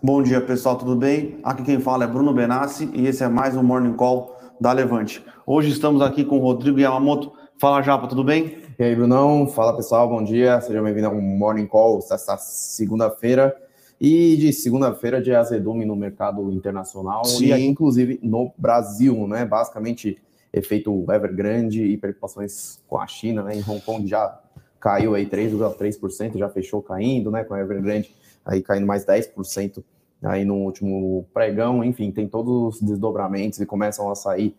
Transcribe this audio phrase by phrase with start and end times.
[0.00, 1.40] Bom dia, pessoal, tudo bem?
[1.42, 5.24] Aqui quem fala é Bruno Benassi e esse é mais um Morning Call da Levante.
[5.44, 7.32] Hoje estamos aqui com o Rodrigo Yamamoto.
[7.58, 8.58] Fala, Japa, tudo bem?
[8.78, 9.48] E aí, Brunão?
[9.48, 10.60] Fala, pessoal, bom dia.
[10.60, 13.56] Seja bem-vindo ao Morning Call desta segunda-feira.
[14.00, 17.46] E de segunda-feira de azedume no mercado internacional Sim.
[17.46, 19.44] e inclusive no Brasil, né?
[19.44, 20.22] Basicamente,
[20.52, 23.56] efeito Evergrande e preocupações com a China, né?
[23.56, 24.38] Em Hong Kong já
[24.78, 27.42] caiu aí 3,3%, já fechou caindo, né?
[27.42, 28.14] Com a Evergrande
[28.48, 29.84] aí caindo mais 10%
[30.22, 34.56] aí no último pregão, enfim, tem todos os desdobramentos e começam a sair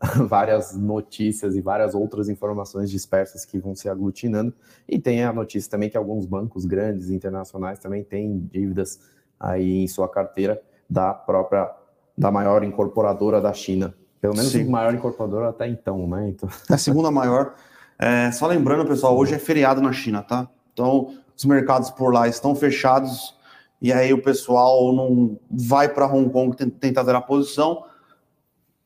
[0.26, 4.54] várias notícias e várias outras informações dispersas que vão se aglutinando.
[4.88, 9.00] E tem a notícia também que alguns bancos grandes internacionais também têm dívidas
[9.38, 11.70] aí em sua carteira da própria
[12.16, 13.94] da maior incorporadora da China.
[14.20, 14.68] Pelo menos Sim.
[14.68, 16.28] a maior incorporadora até então, né?
[16.28, 16.48] Então...
[16.70, 17.54] A segunda maior.
[17.98, 20.48] É, só lembrando, pessoal, hoje é feriado na China, tá?
[20.72, 23.34] Então, os mercados por lá estão fechados
[23.82, 27.84] e aí o pessoal não vai para Hong Kong tentar zerar a posição,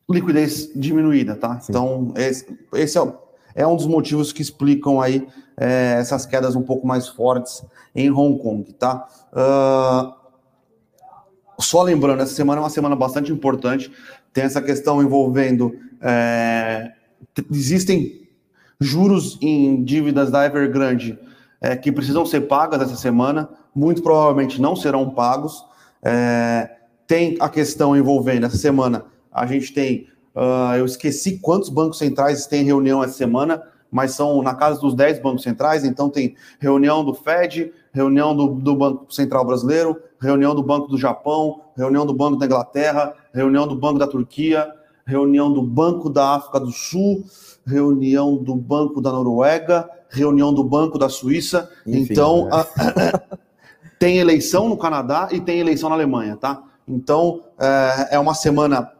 [0.08, 1.60] liquidez diminuída, tá?
[1.60, 1.66] Sim.
[1.68, 3.12] Então, esse, esse é,
[3.54, 7.62] é, um dos motivos que explicam aí é, essas quedas um pouco mais fortes
[7.94, 9.06] em Hong Kong, tá?
[9.32, 10.14] Uh,
[11.58, 13.92] só lembrando, essa semana é uma semana bastante importante,
[14.32, 15.78] tem essa questão envolvendo.
[16.00, 16.92] É,
[17.50, 18.28] existem
[18.80, 21.18] juros em dívidas da Evergrande
[21.66, 25.64] é, que precisam ser pagas essa semana, muito provavelmente não serão pagos.
[26.00, 26.70] É,
[27.06, 32.46] tem a questão envolvendo essa semana, a gente tem, uh, eu esqueci quantos bancos centrais
[32.46, 37.04] têm reunião essa semana, mas são na casa dos 10 bancos centrais, então tem reunião
[37.04, 42.14] do Fed, reunião do, do Banco Central Brasileiro, reunião do Banco do Japão, reunião do
[42.14, 44.72] Banco da Inglaterra, reunião do Banco da Turquia,
[45.06, 47.24] reunião do Banco da África do Sul,
[47.64, 51.70] reunião do Banco da Noruega, reunião do Banco da Suíça.
[51.86, 52.50] Enfim, então, né?
[52.52, 53.38] a,
[53.98, 56.62] tem eleição no Canadá e tem eleição na Alemanha, tá?
[56.86, 58.92] Então, é, é uma semana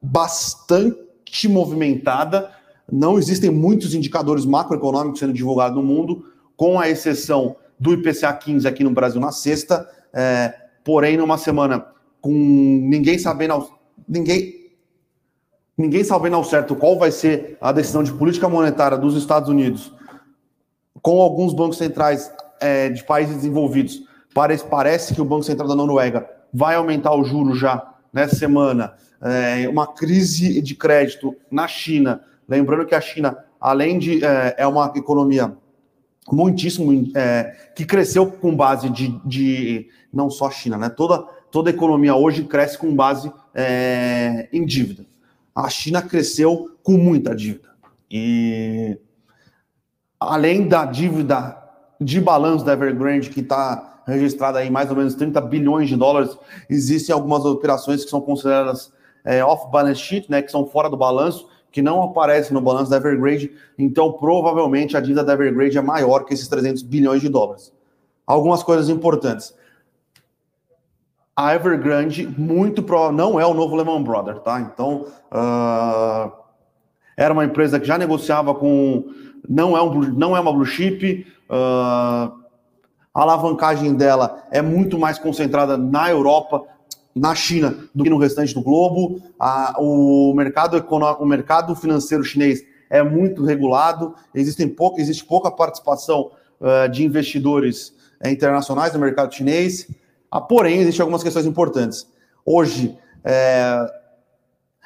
[0.00, 2.50] bastante movimentada.
[2.90, 6.24] Não existem muitos indicadores macroeconômicos sendo divulgados no mundo,
[6.56, 9.88] com a exceção do IPCA 15 aqui no Brasil na sexta.
[10.12, 11.86] É, porém, numa semana
[12.20, 13.68] com ninguém sabendo,
[14.08, 14.72] ninguém,
[15.76, 19.92] ninguém sabendo ao certo qual vai ser a decisão de política monetária dos Estados Unidos
[21.06, 24.02] com alguns bancos centrais é, de países desenvolvidos,
[24.34, 28.92] parece, parece que o Banco Central da Noruega vai aumentar o juro já nessa semana.
[29.22, 32.22] É, uma crise de crédito na China.
[32.48, 35.56] Lembrando que a China, além de é, é uma economia
[36.28, 40.88] muitíssimo é, que cresceu com base de, de, não só a China, né?
[40.88, 41.18] Toda
[41.52, 45.06] toda economia hoje cresce com base é, em dívida.
[45.54, 47.68] A China cresceu com muita dívida
[48.10, 48.98] e
[50.20, 51.56] além da dívida
[52.00, 56.36] de balanço da Evergrande, que está registrada em mais ou menos 30 bilhões de dólares,
[56.70, 58.92] existem algumas operações que são consideradas
[59.24, 62.96] é, off-balance sheet, né, que são fora do balanço, que não aparecem no balanço da
[62.96, 67.72] Evergrande, então provavelmente a dívida da Evergrande é maior que esses 300 bilhões de dólares.
[68.26, 69.54] Algumas coisas importantes.
[71.34, 74.58] A Evergrande, muito não é o novo Lehman Brothers, tá?
[74.60, 76.32] Então, uh,
[77.16, 79.04] era uma empresa que já negociava com
[79.48, 82.46] não é, um, não é uma blue chip, uh,
[83.16, 86.62] a alavancagem dela é muito mais concentrada na Europa,
[87.14, 89.22] na China, do que no restante do globo.
[89.40, 95.50] A, o, mercado econômico, o mercado financeiro chinês é muito regulado, existem pouca, existe pouca
[95.50, 96.30] participação
[96.60, 99.88] uh, de investidores uh, internacionais no mercado chinês.
[100.30, 102.06] Ah, porém, existem algumas questões importantes.
[102.44, 103.90] Hoje, é,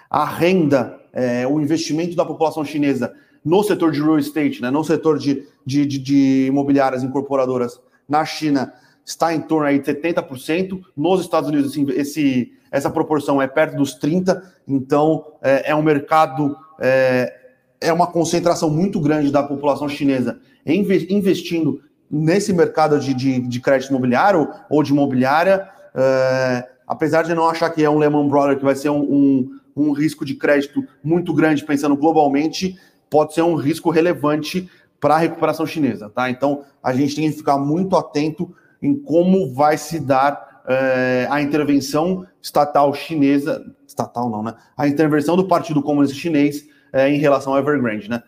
[0.09, 3.13] a renda, é, o investimento da população chinesa
[3.45, 8.25] no setor de real estate, né, no setor de, de, de, de imobiliárias incorporadoras na
[8.25, 8.73] China,
[9.05, 10.81] está em torno aí de 70%.
[10.97, 14.43] Nos Estados Unidos, assim, esse, essa proporção é perto dos 30%.
[14.69, 17.35] Então, é, é um mercado, é,
[17.81, 21.81] é, uma concentração muito grande da população chinesa investindo
[22.11, 25.69] nesse mercado de, de, de crédito imobiliário ou de imobiliária.
[25.95, 29.61] É, apesar de não achar que é um Lehman Brothers que vai ser um, um,
[29.77, 32.79] um risco de crédito muito grande, pensando globalmente,
[33.11, 34.71] pode ser um risco relevante
[35.01, 36.31] para a recuperação chinesa, tá?
[36.31, 41.43] Então a gente tem que ficar muito atento em como vai se dar é, a
[41.43, 44.55] intervenção estatal chinesa, estatal não, né?
[44.77, 48.23] A intervenção do Partido Comunista Chinês é, em relação ao Evergrande, né?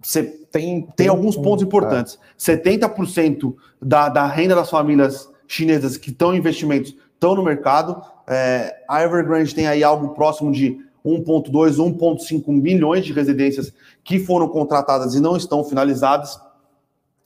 [0.00, 2.18] Você tem, tem, tem alguns pontos importantes.
[2.46, 2.56] É.
[2.56, 8.00] 70% da, da renda das famílias chinesas que estão em investimentos estão no mercado.
[8.28, 13.72] É, a Evergrande tem aí algo próximo de 1,2, 1,5 milhões de residências
[14.06, 16.40] que foram contratadas e não estão finalizadas.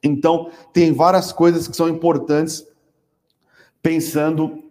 [0.02, 2.66] Então, tem várias coisas que são importantes
[3.82, 4.64] pensando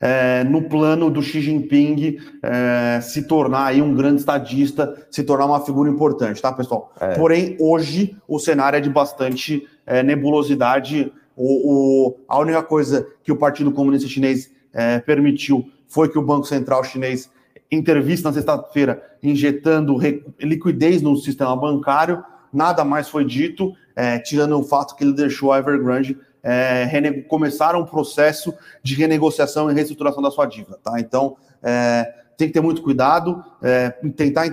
[0.00, 5.44] é, no plano do Xi Jinping é, se tornar aí um grande estadista, se tornar
[5.44, 6.90] uma figura importante, tá, pessoal?
[6.98, 7.14] É.
[7.14, 11.12] Porém, hoje o cenário é de bastante é, nebulosidade.
[11.36, 16.22] O, o, a única coisa que o Partido Comunista Chinês é, permitiu foi que o
[16.22, 17.30] Banco Central Chinês
[17.70, 19.98] intervisse na sexta-feira, injetando
[20.40, 22.22] liquidez no sistema bancário.
[22.52, 27.74] Nada mais foi dito, é, tirando o fato que ele deixou a Evergrande é, começar
[27.74, 31.00] um processo de renegociação e reestruturação da sua dívida, tá?
[31.00, 34.44] Então, é, tem que ter muito cuidado, é, tentar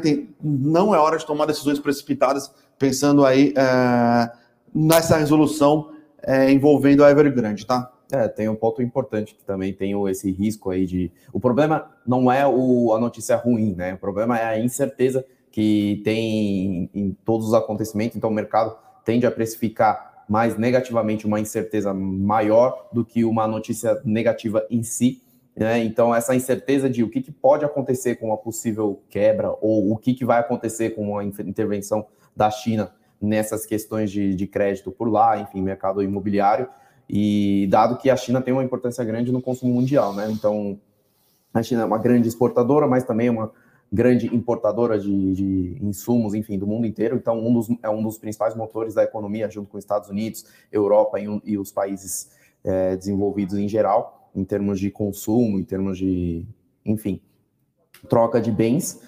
[0.42, 4.32] não é hora de tomar decisões precipitadas, pensando aí é,
[4.74, 5.92] nessa resolução
[6.24, 7.92] é, envolvendo a Evergrande, tá?
[8.12, 11.12] É, tem um ponto importante que também tem esse risco aí de.
[11.32, 13.94] O problema não é o, a notícia ruim, né?
[13.94, 19.26] O problema é a incerteza que tem em todos os acontecimentos, então o mercado tende
[19.26, 25.22] a precificar mais negativamente uma incerteza maior do que uma notícia negativa em si.
[25.54, 25.84] Né?
[25.84, 29.98] Então, essa incerteza de o que, que, pode acontecer com uma possível quebra ou o
[29.98, 35.10] que, que vai acontecer com uma intervenção da China nessas questões de, de crédito por
[35.10, 36.70] lá, enfim, mercado imobiliário,
[37.14, 40.32] e dado que a China tem uma importância grande no consumo mundial, né?
[40.32, 40.80] Então,
[41.54, 43.52] a China é uma grande exportadora, mas também é uma
[43.92, 47.18] grande importadora de, de, insumos, enfim, do mundo inteiro.
[47.18, 50.46] Então, um dos, é um dos principais motores da economia, junto com os Estados Unidos,
[50.72, 52.32] Europa e, e os países
[52.64, 56.46] é, desenvolvidos em geral, em termos de consumo, em termos de,
[56.86, 57.20] enfim,
[58.08, 59.02] troca de bens.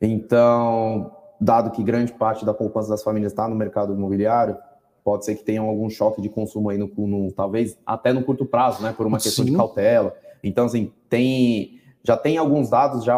[0.00, 4.56] Então, dado que grande parte da poupança das famílias está no mercado imobiliário,
[5.04, 8.46] pode ser que tenha algum choque de consumo aí no, no talvez até no curto
[8.46, 9.50] prazo, né, por uma questão Sim.
[9.50, 10.14] de cautela.
[10.42, 13.16] Então, assim, tem já tem alguns dados já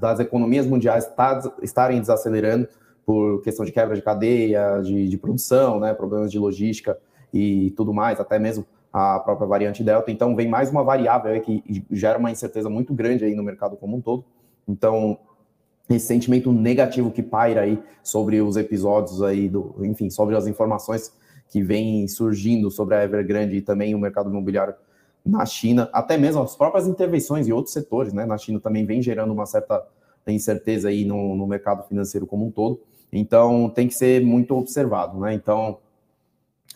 [0.00, 2.68] das economias mundiais tá, estarem desacelerando
[3.04, 6.98] por questão de quebra de cadeia, de, de, produção, né, problemas de logística
[7.32, 10.10] e tudo mais, até mesmo a própria variante Delta.
[10.10, 13.96] Então, vem mais uma variável que gera uma incerteza muito grande aí no mercado como
[13.96, 14.24] um todo.
[14.66, 15.18] Então,
[15.88, 21.12] esse sentimento negativo que paira aí sobre os episódios aí, do, enfim, sobre as informações
[21.48, 24.74] que vêm surgindo sobre a Evergrande e também o mercado imobiliário
[25.24, 28.24] na China, até mesmo as próprias intervenções em outros setores, né?
[28.26, 29.86] Na China também vem gerando uma certa
[30.26, 32.80] incerteza aí no, no mercado financeiro como um todo.
[33.12, 35.32] Então tem que ser muito observado, né?
[35.32, 35.78] Então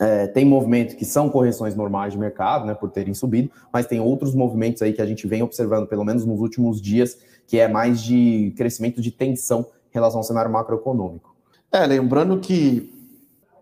[0.03, 4.01] é, tem movimentos que são correções normais de mercado, né, por terem subido, mas tem
[4.01, 7.17] outros movimentos aí que a gente vem observando, pelo menos nos últimos dias,
[7.47, 11.33] que é mais de crescimento de tensão em relação ao cenário macroeconômico.
[11.71, 12.91] É, lembrando que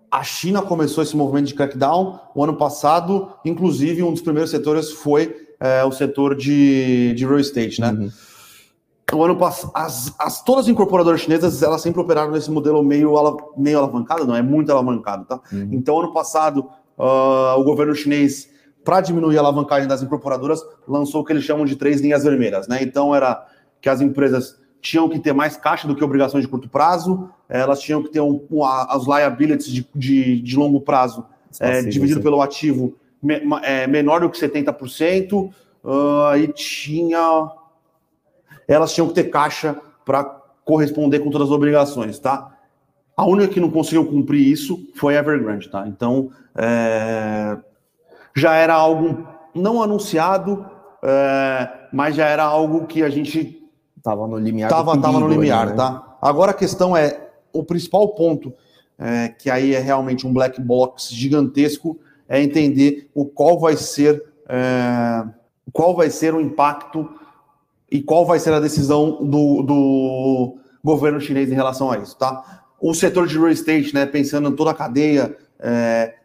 [0.09, 4.91] a China começou esse movimento de crackdown o ano passado, inclusive um dos primeiros setores
[4.91, 7.91] foi é, o setor de, de real estate, né?
[7.91, 8.09] Uhum.
[9.13, 13.13] O ano passado, as, as, todas as incorporadoras chinesas, elas sempre operaram nesse modelo meio,
[13.57, 15.39] meio alavancado, não, é muito alavancado, tá?
[15.51, 15.69] Uhum.
[15.71, 18.49] Então, ano passado, uh, o governo chinês,
[18.83, 22.67] para diminuir a alavancagem das incorporadoras, lançou o que eles chamam de três linhas vermelhas,
[22.67, 22.79] né?
[22.81, 23.45] Então, era
[23.81, 27.79] que as empresas tinham que ter mais caixa do que obrigações de curto prazo, elas
[27.79, 31.25] tinham que ter um, um, as liabilities de, de, de longo prazo
[31.59, 32.23] é, dividido sim.
[32.23, 35.51] pelo ativo me, é, menor do que 70%, uh,
[36.29, 37.51] ah, e tinha.
[38.71, 39.75] Elas tinham que ter caixa
[40.05, 40.23] para
[40.63, 42.55] corresponder com todas as obrigações, tá?
[43.15, 45.87] A única que não conseguiu cumprir isso foi a Evergrande, tá?
[45.87, 47.57] Então, é,
[48.35, 50.65] já era algo não anunciado,
[51.03, 53.61] é, mas já era algo que a gente
[54.03, 54.69] Tava no limiar.
[54.69, 55.73] Tava, tava no limiar, né?
[55.75, 56.17] tá?
[56.21, 58.53] Agora a questão é o principal ponto,
[58.97, 64.23] é, que aí é realmente um black box gigantesco, é entender o qual vai ser
[64.47, 65.23] é,
[65.71, 67.09] qual vai ser o impacto
[67.91, 72.63] e qual vai ser a decisão do, do governo chinês em relação a isso, tá?
[72.79, 76.15] O setor de real estate, né, pensando em toda a cadeia, é,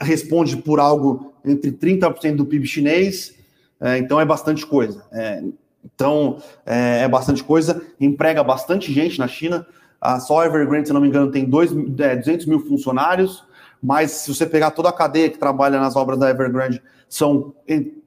[0.00, 3.34] responde por algo entre 30% do PIB chinês,
[3.80, 5.04] é, então é bastante coisa.
[5.10, 5.42] É,
[5.84, 9.66] então, é, é, bastante coisa, emprega bastante gente na China.
[10.00, 13.44] A só Evergrande, se não me engano, tem dois, é, 200 mil funcionários,
[13.82, 17.54] mas se você pegar toda a cadeia que trabalha nas obras da Evergrande, são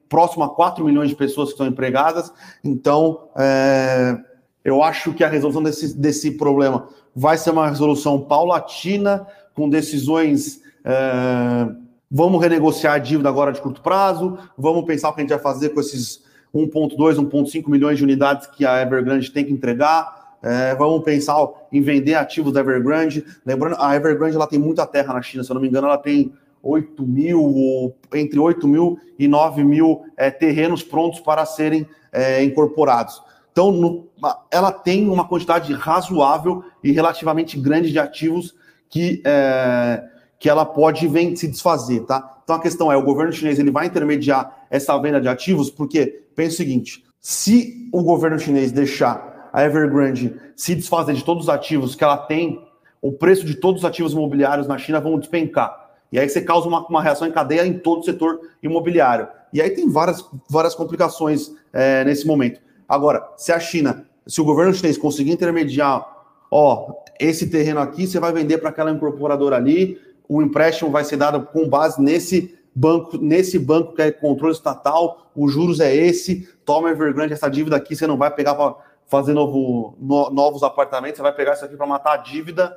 [0.09, 2.31] próximo a 4 milhões de pessoas que estão empregadas.
[2.63, 4.17] Então, é,
[4.63, 10.61] eu acho que a resolução desse, desse problema vai ser uma resolução paulatina, com decisões.
[10.83, 11.69] É,
[12.09, 15.39] vamos renegociar a dívida agora de curto prazo, vamos pensar o que a gente vai
[15.39, 16.23] fazer com esses
[16.53, 20.37] 1,2, 1,5 milhões de unidades que a Evergrande tem que entregar.
[20.41, 21.35] É, vamos pensar
[21.71, 23.25] em vender ativos da Evergrande.
[23.45, 25.97] Lembrando, a Evergrande ela tem muita terra na China, se eu não me engano, ela
[25.97, 26.31] tem
[26.67, 33.21] 8 mil, entre 8 mil e 9 mil é, terrenos prontos para serem é, incorporados.
[33.51, 34.07] Então, no,
[34.51, 38.53] ela tem uma quantidade razoável e relativamente grande de ativos
[38.89, 40.03] que, é,
[40.39, 42.37] que ela pode vem, se desfazer, tá?
[42.43, 46.23] Então a questão é, o governo chinês ele vai intermediar essa venda de ativos, porque
[46.35, 51.49] pensa o seguinte, se o governo chinês deixar a Evergrande se desfazer de todos os
[51.49, 52.65] ativos que ela tem,
[53.01, 55.86] o preço de todos os ativos imobiliários na China vão despencar.
[56.11, 59.27] E aí você causa uma, uma reação em cadeia em todo o setor imobiliário.
[59.51, 62.61] E aí tem várias, várias complicações é, nesse momento.
[62.87, 66.05] Agora, se a China, se o governo chinês conseguir intermediar,
[66.49, 71.17] ó, esse terreno aqui você vai vender para aquela incorporadora ali, o empréstimo vai ser
[71.17, 76.47] dado com base nesse banco, nesse banco que é controle estatal, os juros é esse,
[76.65, 78.75] toma Evergrande essa dívida aqui, você não vai pegar para
[79.07, 82.75] fazer novo, no, novos apartamentos, você vai pegar isso aqui para matar a dívida,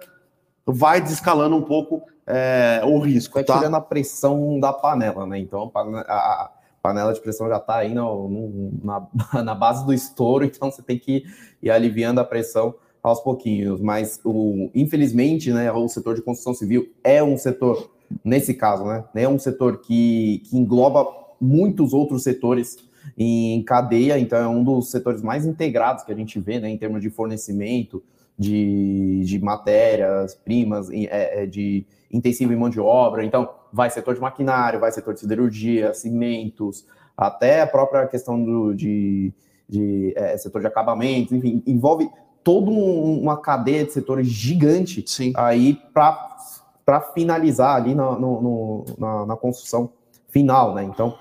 [0.65, 3.35] vai desescalando um pouco é, o risco.
[3.35, 3.59] Vai tá?
[3.59, 5.39] tirando a pressão da panela, né?
[5.39, 6.51] Então a,
[6.83, 9.07] panela de pressão já está aí no, no, na,
[9.43, 11.25] na base do estouro, então você tem que
[11.63, 13.81] ir aliviando a pressão aos pouquinhos.
[13.81, 17.91] Mas, o, infelizmente, né, o setor de construção civil é um setor,
[18.25, 21.07] nesse caso, né, é um setor que, que engloba
[21.41, 22.77] muitos outros setores
[23.17, 26.77] em cadeia, então é um dos setores mais integrados que a gente vê, né, em
[26.77, 28.03] termos de fornecimento,
[28.41, 33.23] de, de matérias, primas, é, é, de intensivo em mão de obra.
[33.23, 38.73] Então, vai setor de maquinário, vai setor de siderurgia, cimentos, até a própria questão do,
[38.73, 39.31] de,
[39.69, 42.09] de é, setor de acabamentos, enfim, envolve
[42.43, 45.35] toda um, uma cadeia de setores gigante Sim.
[45.37, 49.93] aí para finalizar ali no, no, no, na, na, construção
[50.31, 50.83] final, né?
[50.83, 51.15] Então,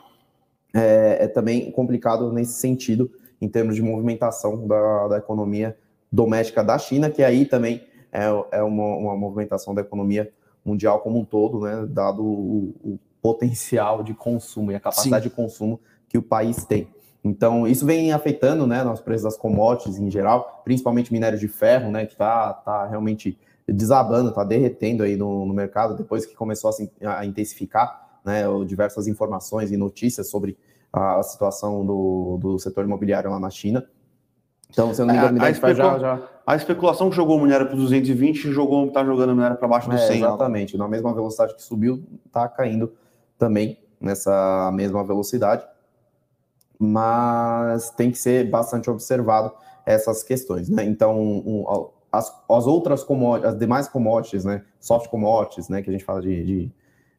[0.73, 3.11] é, é, também complicado nesse sentido,
[3.41, 5.75] em termos de movimentação da, da economia
[6.12, 10.32] doméstica da China, que aí também é, é uma, uma movimentação da economia
[10.66, 15.30] mundial como um todo, né, dado o, o potencial de consumo e a capacidade Sim.
[15.30, 16.88] de consumo que o país tem.
[17.24, 21.92] Então, isso vem afetando né, nos preços das commodities em geral, principalmente minério de ferro,
[21.92, 23.38] né, que está tá realmente
[23.68, 26.72] desabando, está derretendo aí no, no, mercado, depois que começou
[27.04, 30.58] a, a intensificar né, diversas informações e notícias sobre
[30.92, 33.86] a, a situação do, do setor imobiliário lá na China.
[34.69, 35.73] Então, se eu não me engano, a, a, especula...
[35.75, 36.19] já, já...
[36.45, 39.89] a especulação que jogou o minério para 220 jogou, está jogando o minério para baixo
[39.89, 40.17] do é, 100.
[40.17, 42.93] Exatamente, na mesma velocidade que subiu, está caindo
[43.38, 45.65] também nessa mesma velocidade.
[46.77, 49.51] Mas tem que ser bastante observado
[49.85, 50.83] essas questões, né?
[50.85, 54.63] Então, um, as, as outras commodities, as demais commodities, né?
[54.79, 55.81] Soft commodities, né?
[55.81, 56.71] Que a gente fala de, de,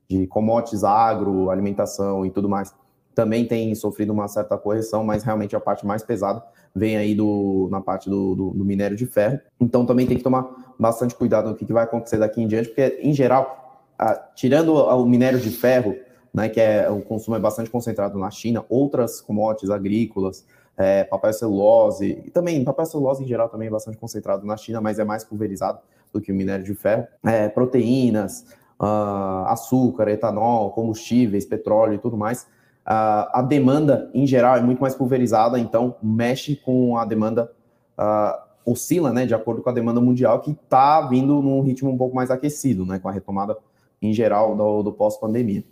[0.08, 2.74] de commodities agro, alimentação e tudo mais,
[3.14, 6.42] também tem sofrido uma certa correção, mas realmente a parte mais pesada
[6.74, 9.40] vem aí do, na parte do, do, do minério de ferro.
[9.60, 12.68] Então também tem que tomar bastante cuidado no que, que vai acontecer daqui em diante,
[12.68, 15.96] porque em geral, a, tirando o minério de ferro,
[16.32, 21.32] né, que é o consumo é bastante concentrado na China, outras commodities agrícolas, é, papel
[21.32, 25.04] celulose, e também papel celulose em geral também é bastante concentrado na China, mas é
[25.04, 25.80] mais pulverizado
[26.12, 28.46] do que o minério de ferro, é, proteínas,
[28.80, 32.46] uh, açúcar, etanol, combustíveis, petróleo e tudo mais,
[32.86, 37.50] Uh, a demanda, em geral, é muito mais pulverizada, então mexe com a demanda,
[37.98, 41.96] uh, oscila, né, de acordo com a demanda mundial, que está vindo num ritmo um
[41.96, 43.56] pouco mais aquecido, né, com a retomada,
[44.02, 45.64] em geral, do, do pós-pandemia.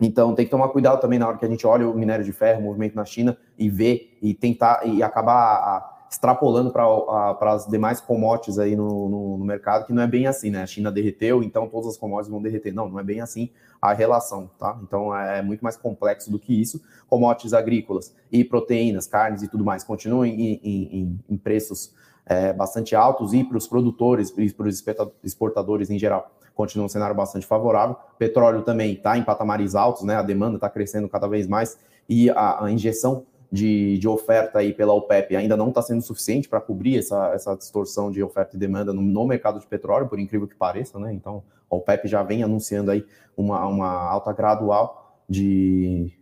[0.00, 2.32] Então, tem que tomar cuidado também na hora que a gente olha o minério de
[2.32, 8.00] ferro, o movimento na China, e ver, e tentar, e acabar extrapolando para as demais
[8.00, 10.62] commodities aí no, no, no, mercado, que não é bem assim, né?
[10.62, 12.72] A China derreteu, então todas as commodities vão derreter.
[12.72, 14.78] Não, não é bem assim a relação, tá?
[14.82, 16.80] Então é muito mais complexo do que isso.
[17.08, 21.94] Commodities agrícolas e proteínas, carnes e tudo mais continuam em, em, em preços
[22.24, 24.82] é, bastante altos e para os produtores e para os
[25.22, 27.96] exportadores em geral continua um cenário bastante favorável.
[28.18, 30.16] Petróleo também está em patamares altos, né?
[30.16, 34.72] A demanda está crescendo cada vez mais e a, a injeção de, de oferta aí
[34.72, 38.58] pela OPEP ainda não está sendo suficiente para cobrir essa, essa distorção de oferta e
[38.58, 41.12] demanda no, no, mercado de petróleo, por incrível que pareça, né?
[41.12, 43.04] Então, a OPEP já vem anunciando aí
[43.36, 46.12] uma, uma alta gradual de,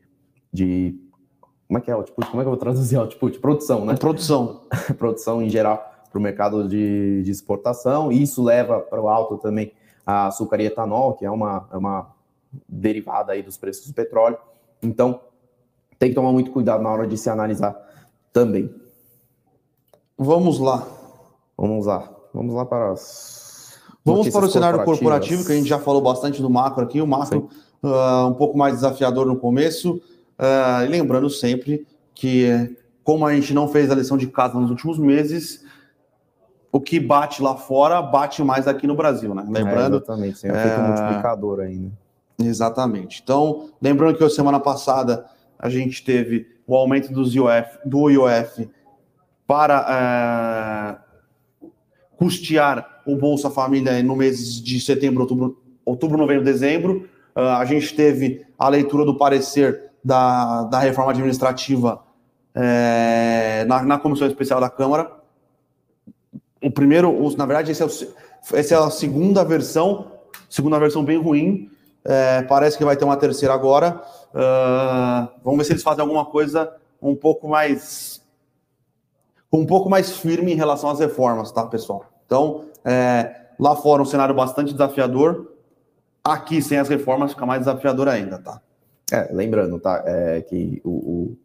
[0.52, 0.98] de
[1.66, 2.30] como é que é output?
[2.30, 3.38] Como é que eu vou traduzir output?
[3.38, 3.96] Produção, né?
[3.96, 4.62] Produção.
[4.98, 8.12] Produção em geral para o mercado de, de exportação.
[8.12, 9.72] E isso leva para o alto também
[10.06, 12.14] a açúcar e etanol, que é uma, é uma
[12.68, 14.38] derivada aí dos preços do petróleo.
[14.82, 15.20] Então,
[15.98, 17.76] tem que tomar muito cuidado na hora de se analisar
[18.32, 18.72] também.
[20.18, 20.86] Vamos lá.
[21.56, 22.10] Vamos lá.
[22.32, 23.78] Vamos lá para as.
[24.04, 27.00] Vamos para o cenário corporativo, que a gente já falou bastante do macro aqui.
[27.00, 27.48] O macro
[27.82, 30.00] uh, um pouco mais desafiador no começo.
[30.38, 34.98] Uh, lembrando sempre que, como a gente não fez a lição de casa nos últimos
[34.98, 35.64] meses,
[36.70, 39.44] o que bate lá fora bate mais aqui no Brasil, né?
[39.48, 39.94] Lembrando.
[39.94, 40.86] É, exatamente, sem efeito é...
[40.86, 41.92] multiplicador ainda.
[42.38, 43.20] Exatamente.
[43.22, 45.24] Então, lembrando que a semana passada
[45.64, 48.68] a gente teve o aumento IOF, do IOF
[49.46, 51.70] para é,
[52.18, 57.08] custear o Bolsa Família no mês de setembro, outubro, outubro, novembro, dezembro.
[57.34, 62.02] Uh, a gente teve a leitura do parecer da, da reforma administrativa
[62.54, 65.10] é, na, na Comissão Especial da Câmara.
[66.62, 70.12] O primeiro, na verdade, esse é o, essa é a segunda versão,
[70.46, 71.70] segunda versão bem ruim.
[72.04, 74.02] É, parece que vai ter uma terceira agora.
[74.34, 78.20] Uh, vamos ver se eles fazem alguma coisa um pouco mais
[79.52, 82.06] um pouco mais firme em relação às reformas, tá, pessoal?
[82.26, 85.52] Então, é, lá fora um cenário bastante desafiador.
[86.24, 88.60] Aqui, sem as reformas, fica mais desafiador ainda, tá?
[89.12, 91.36] É, lembrando, tá, é, que o,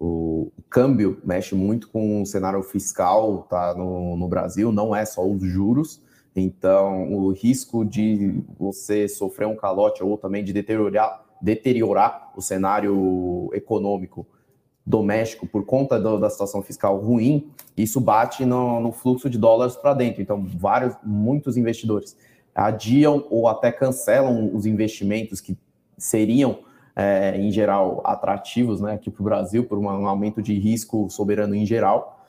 [0.00, 5.04] o, o, câmbio mexe muito com o cenário fiscal tá, no, no Brasil, não é
[5.04, 6.00] só os juros.
[6.34, 13.50] Então, o risco de você sofrer um calote ou também de deteriorar, deteriorar o cenário
[13.52, 14.26] econômico
[14.84, 19.76] doméstico por conta do, da situação fiscal ruim, isso bate no, no fluxo de dólares
[19.76, 20.22] para dentro.
[20.22, 22.16] Então, vários, muitos investidores
[22.54, 25.56] adiam ou até cancelam os investimentos que
[25.98, 26.60] seriam,
[26.96, 31.54] é, em geral, atrativos né, aqui para o Brasil, por um aumento de risco soberano
[31.54, 32.23] em geral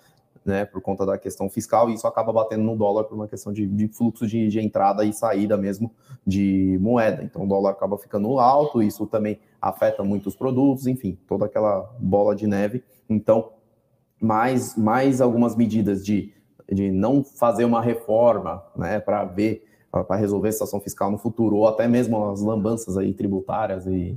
[0.45, 3.51] né, por conta da questão fiscal, e isso acaba batendo no dólar por uma questão
[3.51, 5.91] de, de fluxo de, de, entrada e saída mesmo
[6.25, 7.23] de moeda.
[7.23, 12.35] Então o dólar acaba ficando alto, isso também afeta muitos produtos, enfim, toda aquela bola
[12.35, 12.83] de neve.
[13.09, 13.53] Então,
[14.21, 16.31] mais, mais algumas medidas de,
[16.71, 21.55] de não fazer uma reforma né, para ver, para resolver a situação fiscal no futuro,
[21.55, 24.15] ou até mesmo as lambanças aí tributárias e,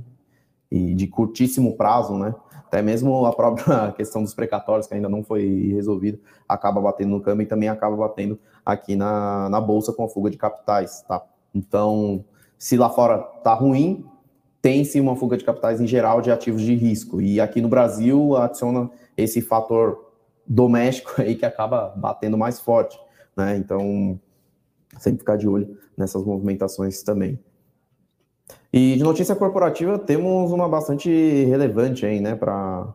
[0.69, 2.35] e de curtíssimo prazo, né?
[2.69, 7.19] Até mesmo a própria questão dos precatórios, que ainda não foi resolvida, acaba batendo no
[7.19, 11.19] câmbio e também acaba batendo aqui na, na bolsa com a fuga de capitais, tá?
[11.53, 12.23] Então,
[12.59, 14.05] se lá fora tá ruim,
[14.61, 17.19] tem-se uma fuga de capitais em geral de ativos de risco.
[17.19, 20.13] E aqui no Brasil adiciona esse fator
[20.45, 22.99] doméstico aí que acaba batendo mais forte,
[23.35, 23.57] né?
[23.57, 24.19] Então,
[24.99, 27.39] sempre ficar de olho nessas movimentações também.
[28.71, 31.09] E de notícia corporativa temos uma bastante
[31.45, 32.93] relevante aí, né, para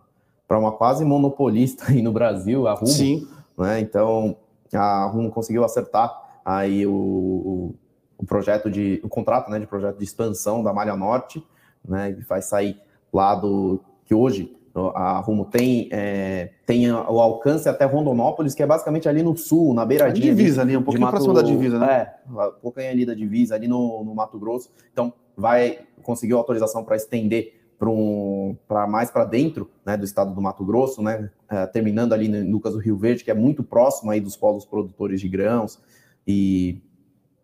[0.50, 2.87] uma quase monopolista aí no Brasil, a Rumo.
[2.87, 3.26] Sim.
[3.59, 3.81] Né?
[3.81, 4.37] Então,
[4.72, 6.12] a Rumo conseguiu acertar
[6.44, 7.75] aí o,
[8.16, 11.44] o projeto de o contrato, né, de projeto de expansão da Malha Norte,
[11.87, 12.79] né, que vai sair
[13.12, 14.55] lá do que hoje
[14.94, 19.72] a Rumo tem, é, tem o alcance até Rondonópolis, que é basicamente ali no sul,
[19.72, 20.33] na beiradinha.
[20.33, 22.12] A divisa ali, um pouquinho Mato, próximo da divisa, né?
[22.29, 24.70] É, um pouquinho ali da divisa, ali no, no Mato Grosso.
[24.92, 28.57] Então, vai conseguir autorização para estender para um,
[28.88, 32.73] mais para dentro né, do estado do Mato Grosso, né, é, terminando ali no Lucas
[32.73, 35.81] do Rio Verde, que é muito próximo aí dos polos produtores de grãos
[36.27, 36.81] e,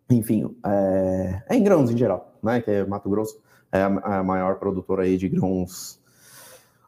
[0.09, 3.39] enfim, é, é em grãos em geral, né, que é Mato Grosso
[3.71, 5.99] é a, a maior produtora aí de grãos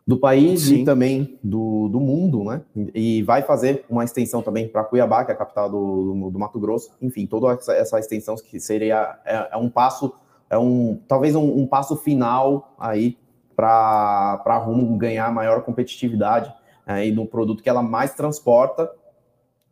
[0.06, 0.82] do país Sim.
[0.82, 2.62] e também do, do mundo, né?
[2.94, 6.39] E vai fazer uma extensão também para Cuiabá, que é a capital do, do, do,
[6.39, 6.92] Mato Grosso.
[7.02, 10.13] Enfim, toda essa, essa extensão que seria é, é um passo
[10.54, 13.18] é um talvez um, um passo final aí
[13.56, 16.54] para Rumo ganhar maior competitividade
[16.86, 18.92] aí no produto que ela mais transporta,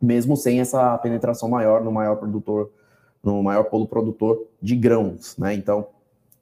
[0.00, 2.70] mesmo sem essa penetração maior no maior produtor,
[3.22, 5.54] no maior polo produtor de grãos, né?
[5.54, 5.86] Então,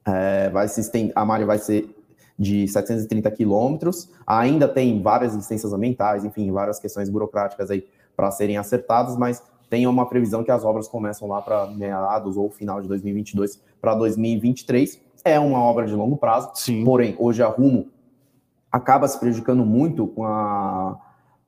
[0.05, 1.95] é, vai se estender, a malha vai ser
[2.37, 8.57] de 730 quilômetros, ainda tem várias licenças ambientais, enfim, várias questões burocráticas aí para serem
[8.57, 12.87] acertadas, mas tem uma previsão que as obras começam lá para meados ou final de
[12.87, 15.01] 2022 para 2023.
[15.25, 16.85] É uma obra de longo prazo, Sim.
[16.85, 17.87] porém, hoje a Rumo
[18.71, 20.97] acaba se prejudicando muito com a,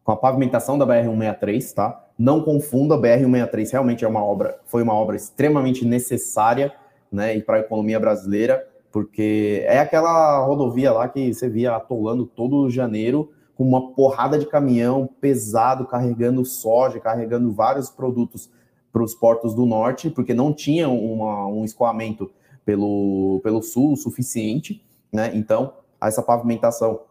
[0.04, 2.06] com a pavimentação da BR-163, tá?
[2.18, 6.74] Não confunda, a BR-163 realmente é uma obra, foi uma obra extremamente necessária,
[7.12, 12.70] né, para a economia brasileira, porque é aquela rodovia lá que você via atolando todo
[12.70, 18.50] janeiro, com uma porrada de caminhão pesado carregando soja, carregando vários produtos
[18.94, 22.32] para os portos do norte, porque não tinha uma, um escoamento
[22.64, 25.32] pelo, pelo sul suficiente, né?
[25.34, 27.02] Então, essa pavimentação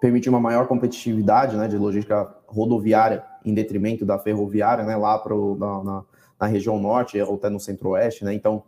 [0.00, 5.56] permite uma maior competitividade né, de logística rodoviária em detrimento da ferroviária, né, lá pro,
[5.56, 6.04] na, na,
[6.40, 8.32] na região norte ou até no centro-oeste, né?
[8.32, 8.62] Então,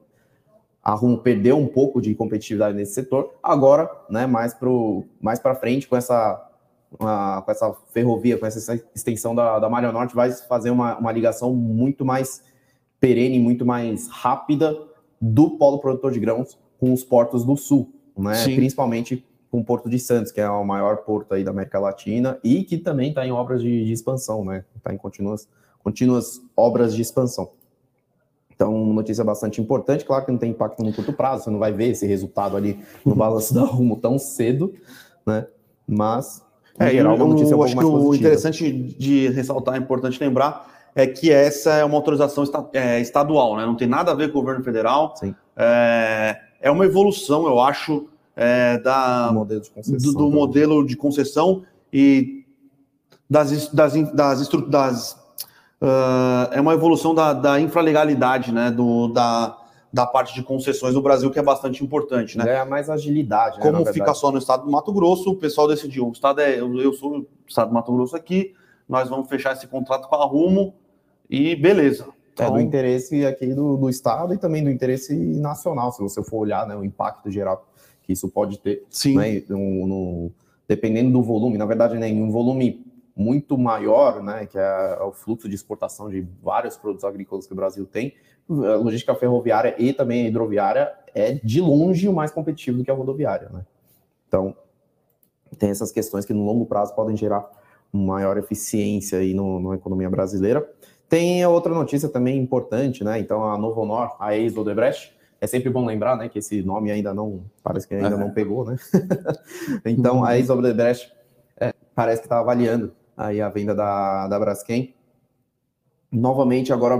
[0.83, 3.35] a Rumo perdeu um pouco de competitividade nesse setor.
[3.41, 4.69] Agora, né, mais para
[5.21, 6.51] mais frente, com essa
[6.99, 11.55] com essa ferrovia, com essa extensão da, da Malha Norte, vai fazer uma, uma ligação
[11.55, 12.43] muito mais
[13.01, 14.77] perene, muito mais rápida
[15.21, 18.35] do polo produtor de grãos com os portos do sul, né?
[18.35, 18.57] Sim.
[18.57, 22.39] principalmente com o Porto de Santos, que é o maior porto aí da América Latina
[22.43, 24.65] e que também está em obras de, de expansão, né?
[24.75, 25.47] Está em contínuas,
[25.85, 27.51] contínuas obras de expansão.
[28.55, 31.73] Então, notícia bastante importante, claro que não tem impacto no curto prazo, você não vai
[31.73, 34.73] ver esse resultado ali no balanço da Rumo tão cedo,
[35.27, 35.47] né?
[35.87, 36.43] Mas
[36.79, 40.67] é, geral, uma notícia eu, um acho que o interessante de ressaltar, é importante lembrar,
[40.95, 43.65] é que essa é uma autorização é, estadual, né?
[43.65, 45.15] Não tem nada a ver com o governo federal.
[45.57, 48.07] É, é uma evolução, eu acho,
[48.37, 52.45] é, da, do modelo de concessão, do, do modelo de concessão e
[53.29, 55.13] das, das, das, das
[55.81, 58.71] uh, é uma evolução da, da infralegalidade, né?
[58.71, 59.57] Do, da,
[59.93, 62.61] da parte de concessões no Brasil, que é bastante importante, né?
[62.61, 63.59] É mais agilidade.
[63.59, 66.59] Né, Como fica só no estado do Mato Grosso, o pessoal decidiu, o estado é,
[66.59, 68.55] eu, sou do estado do Mato Grosso aqui,
[68.89, 70.75] nós vamos fechar esse contrato com a Rumo
[71.29, 72.07] e beleza.
[72.33, 72.47] Então...
[72.47, 76.23] É do então interesse aqui do, do estado e também do interesse nacional, se você
[76.23, 77.69] for olhar né, o impacto geral
[78.03, 78.85] que isso pode ter.
[78.89, 79.17] Sim.
[79.17, 80.33] Né, no, no,
[80.67, 85.13] dependendo do volume, na verdade, né, em um volume muito maior, né, que é o
[85.13, 88.15] fluxo de exportação de vários produtos agrícolas que o Brasil tem,
[88.49, 92.91] a logística ferroviária e também a hidroviária é de longe o mais competitivo do que
[92.91, 93.65] a rodoviária, né?
[94.27, 94.57] Então,
[95.59, 97.49] tem essas questões que no longo prazo podem gerar
[97.93, 100.67] maior eficiência aí no, na economia brasileira.
[101.09, 103.19] Tem outra notícia também importante, né?
[103.19, 107.13] Então, a Novo Honor, a ex-Odebrecht, é sempre bom lembrar, né, que esse nome ainda
[107.13, 108.77] não, parece que ainda não pegou, né?
[109.85, 111.13] então, a ex-Odebrecht
[111.59, 114.95] é, parece que está avaliando aí a venda da, da Braskem.
[116.13, 116.95] Novamente, agora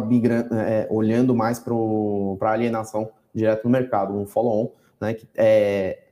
[0.67, 5.13] é, olhando mais para a alienação direto no mercado, um follow-on, né?
[5.13, 6.03] Que é,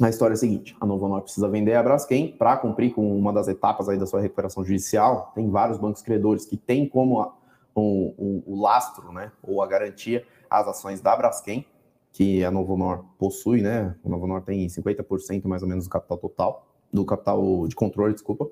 [0.00, 3.14] a história é a seguinte: a Novo Honor precisa vender a Braskem para cumprir com
[3.14, 5.32] uma das etapas aí da sua recuperação judicial.
[5.34, 7.34] Tem vários bancos credores que têm como a,
[7.74, 11.66] o, o, o, lastro, né, ou a garantia, as ações da Braskem,
[12.10, 13.94] que a Novo Honor possui, né?
[14.02, 18.14] A Novo Honor tem 50% mais ou menos do capital total, do capital de controle,
[18.14, 18.48] desculpa.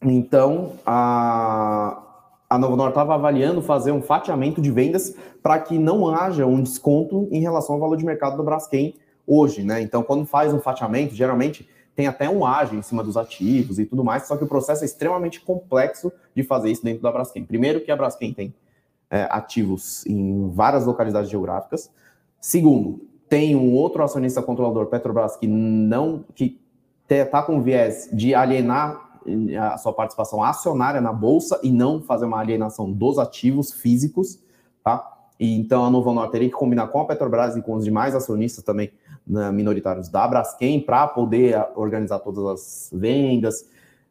[0.00, 2.11] Então, a,
[2.52, 6.62] a Novo Honor estava avaliando fazer um fatiamento de vendas para que não haja um
[6.62, 8.94] desconto em relação ao valor de mercado do Braskem
[9.26, 9.80] hoje, né?
[9.80, 13.86] Então, quando faz um fatiamento, geralmente tem até um ágio em cima dos ativos e
[13.86, 17.42] tudo mais, só que o processo é extremamente complexo de fazer isso dentro da Braskem.
[17.42, 18.54] Primeiro que a Braskem tem
[19.10, 21.90] é, ativos em várias localidades geográficas.
[22.38, 26.60] Segundo, tem um outro acionista controlador, Petrobras, que não que
[27.08, 29.01] está com viés de alienar
[29.58, 34.38] a sua participação acionária na bolsa e não fazer uma alienação dos ativos físicos,
[34.82, 35.08] tá?
[35.38, 38.14] E então a Novo Honor teria que combinar com a Petrobras e com os demais
[38.14, 38.92] acionistas também
[39.26, 43.68] né, minoritários da Braskem para poder organizar todas as vendas.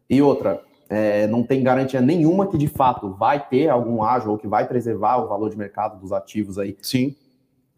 [0.09, 4.37] E outra, é, não tem garantia nenhuma que de fato vai ter algum ágio ou
[4.37, 6.77] que vai preservar o valor de mercado dos ativos aí.
[6.81, 7.15] Sim.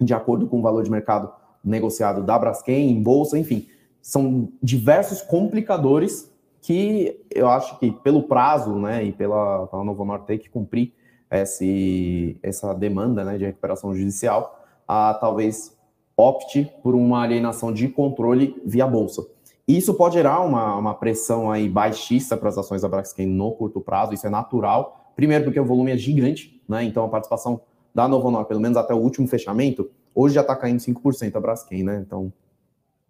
[0.02, 1.32] De acordo com o valor de mercado
[1.64, 3.68] negociado da Braskem, em bolsa, enfim.
[4.02, 6.33] São diversos complicadores
[6.64, 10.94] que eu acho que pelo prazo, né, e pela, pela Honor ter que cumprir
[11.30, 15.78] esse, essa demanda, né, de recuperação judicial, a talvez
[16.16, 19.28] opte por uma alienação de controle via bolsa.
[19.68, 23.82] Isso pode gerar uma, uma pressão aí baixista para as ações da Braskem no curto
[23.82, 25.12] prazo, isso é natural.
[25.18, 27.60] Primeiro porque o volume é gigante, né, então a participação
[27.94, 31.40] da Novo Honor, pelo menos até o último fechamento, hoje já está caindo 5% a
[31.42, 32.32] Braskem, né, então,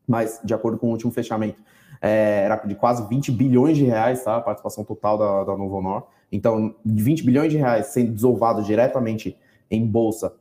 [0.07, 1.61] mas de acordo com o último fechamento,
[2.03, 4.35] é, era de quase 20 bilhões de reais, tá?
[4.35, 6.03] A participação total da, da Novo Honor.
[6.29, 9.37] Então, 20 bilhões de reais sendo desovados diretamente
[9.71, 10.35] em bolsa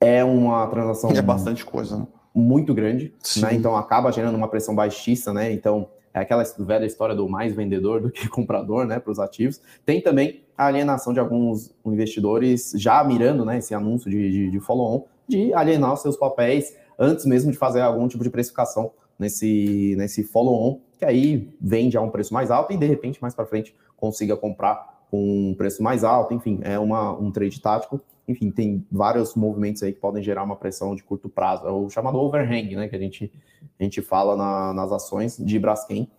[0.00, 1.10] é uma transação.
[1.10, 2.06] É bastante coisa, né?
[2.32, 3.54] Muito grande, né?
[3.54, 5.50] Então acaba gerando uma pressão baixista, né?
[5.52, 9.60] Então, é aquela velha história do mais vendedor do que comprador, né, para os ativos.
[9.84, 14.60] Tem também a alienação de alguns investidores já mirando, né, esse anúncio de, de, de
[14.60, 19.94] follow-on, de alienar os seus papéis antes mesmo de fazer algum tipo de precificação nesse,
[19.96, 23.46] nesse follow-on, que aí vende a um preço mais alto e de repente mais para
[23.46, 26.34] frente consiga comprar com um preço mais alto.
[26.34, 28.00] Enfim, é uma, um trade tático.
[28.28, 31.66] Enfim, tem vários movimentos aí que podem gerar uma pressão de curto prazo.
[31.66, 32.88] É o chamado overhang, né?
[32.88, 33.32] Que a gente,
[33.78, 36.10] a gente fala na, nas ações de Braskem,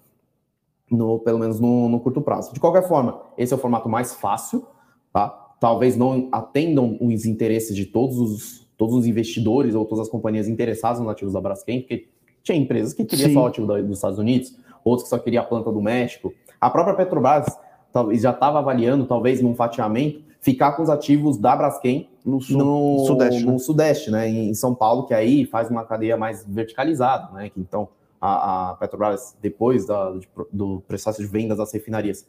[0.90, 2.54] no, pelo menos no, no curto prazo.
[2.54, 4.66] De qualquer forma, esse é o formato mais fácil,
[5.12, 5.30] tá?
[5.60, 10.48] Talvez não atendam os interesses de todos os, todos os investidores ou todas as companhias
[10.48, 12.08] interessadas nos ativos da Braskem, porque
[12.48, 15.46] tinha empresas que queriam só o ativo dos Estados Unidos, outros que só queriam a
[15.46, 16.34] planta do México.
[16.60, 17.46] A própria Petrobras
[17.92, 23.06] talvez já estava avaliando, talvez num fatiamento, ficar com os ativos da Braskem no, no
[23.06, 23.60] Sudeste, no né?
[23.60, 24.30] Sudeste, né?
[24.30, 27.50] Em São Paulo, que aí faz uma cadeia mais verticalizada, né?
[27.50, 30.14] Que então a, a Petrobras, depois da,
[30.52, 32.26] do processo de vendas das refinarias,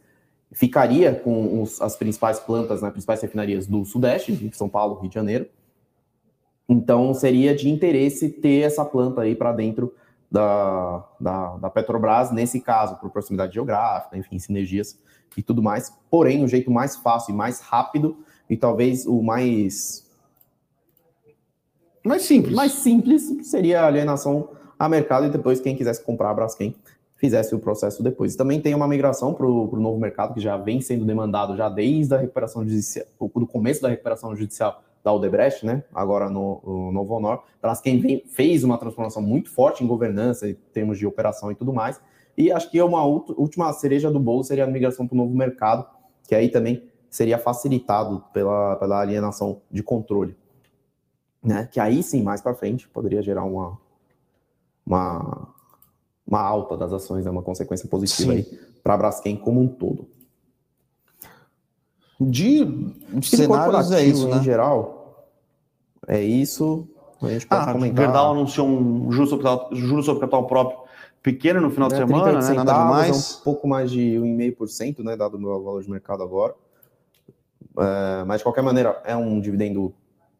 [0.52, 5.09] ficaria com os, as principais plantas, né, principais refinarias do Sudeste, de São Paulo, Rio
[5.09, 5.46] de Janeiro.
[6.68, 9.92] Então seria de interesse ter essa planta aí para dentro
[10.31, 14.99] da, da, da, Petrobras, nesse caso, por proximidade geográfica, enfim, sinergias
[15.37, 15.93] e tudo mais.
[16.11, 20.07] Porém, o jeito mais fácil e mais rápido, e talvez o mais.
[22.05, 22.55] Mais simples.
[22.55, 26.75] Mais simples seria a alienação a mercado e depois quem quisesse comprar a Braskem
[27.17, 28.37] fizesse o processo depois.
[28.37, 32.14] Também tem uma migração para o novo mercado que já vem sendo demandado já desde
[32.14, 35.84] a recuperação judicial, do começo da recuperação judicial da Odebrecht, né?
[35.94, 37.42] Agora no, no Novo Honor.
[37.61, 41.72] Braskem vem, fez uma transformação muito forte em governança, em termos de operação e tudo
[41.72, 42.00] mais.
[42.37, 45.87] E acho que uma última cereja do bolo seria a migração para o novo mercado,
[46.26, 50.37] que aí também seria facilitado pela, pela alienação de controle.
[51.42, 51.68] Né?
[51.70, 53.78] Que aí sim, mais para frente, poderia gerar uma,
[54.87, 55.48] uma,
[56.26, 57.30] uma alta das ações, né?
[57.30, 58.34] uma consequência positiva
[58.82, 60.08] para a Braskem como um todo.
[62.20, 62.66] De
[63.22, 64.38] cenários é isso, né?
[64.38, 65.28] Em geral,
[66.07, 66.88] é isso.
[67.22, 68.04] A gente pode ah, comentar.
[68.04, 70.78] Gerdau anunciou um juros sobre, juros sobre capital próprio
[71.22, 72.54] pequeno no final de é, semana, né?
[72.54, 73.35] Nada demais.
[73.37, 75.16] É um pouco mais de 1,5%, né?
[75.16, 76.54] Dado o meu valor de mercado agora.
[77.78, 79.94] É, mas, de qualquer maneira, é um dividendo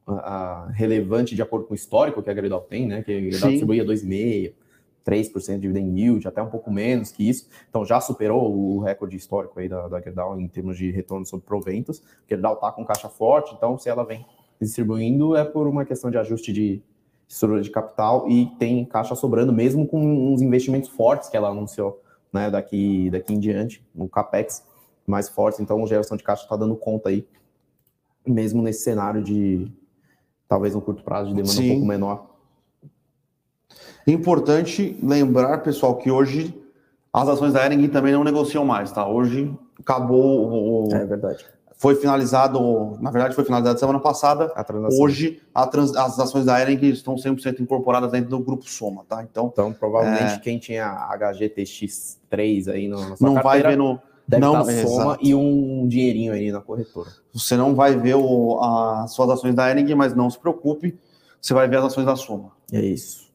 [0.07, 3.03] uh, relevante de acordo com o histórico que a Gerdau tem, né?
[3.03, 4.53] Que a Gerdau distribuía 2,5%.
[5.09, 7.49] 3% de dividend yield, até um pouco menos que isso.
[7.71, 11.47] Então já superou o recorde histórico aí da, da Gerdau em termos de retorno sobre
[11.47, 12.03] proventos.
[12.27, 14.27] A Gerdau está com caixa forte, então se ela vem
[14.61, 16.83] distribuindo é por uma questão de ajuste de
[17.29, 22.03] estrutura de capital e tem caixa sobrando, mesmo com uns investimentos fortes que ela anunciou
[22.33, 24.65] né, daqui, daqui em diante, no CAPEX
[25.07, 25.61] mais fortes.
[25.61, 27.27] Então, a geração de caixa está dando conta aí,
[28.27, 29.71] mesmo nesse cenário de
[30.49, 31.67] talvez um curto prazo de demanda Sim.
[31.67, 32.28] um pouco menor.
[34.11, 36.55] Importante lembrar, pessoal, que hoje
[37.13, 39.07] as ações da Ering também não negociam mais, tá?
[39.07, 40.95] Hoje acabou o.
[40.95, 41.45] É verdade
[41.79, 44.53] foi finalizado, na verdade foi finalizado semana passada.
[44.55, 44.67] A
[45.01, 49.23] Hoje a trans, as ações da Ering estão 100% incorporadas dentro do grupo Soma, tá?
[49.23, 50.39] Então, então provavelmente é...
[50.39, 55.03] quem tinha HGTX3 aí no, na sua não vai ver no deve não, estar Soma
[55.05, 55.19] exato.
[55.25, 57.11] e um dinheirinho aí na corretora.
[57.33, 60.99] Você não vai ver o, as suas ações da Ering, mas não se preocupe,
[61.41, 62.51] você vai ver as ações da Soma.
[62.73, 63.28] É isso.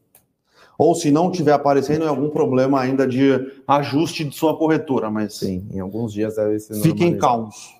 [0.77, 3.31] Ou se não tiver aparecendo, é algum problema ainda de
[3.67, 7.75] ajuste de sua corretora, mas sim, em alguns dias deve ser Fiquem calmos.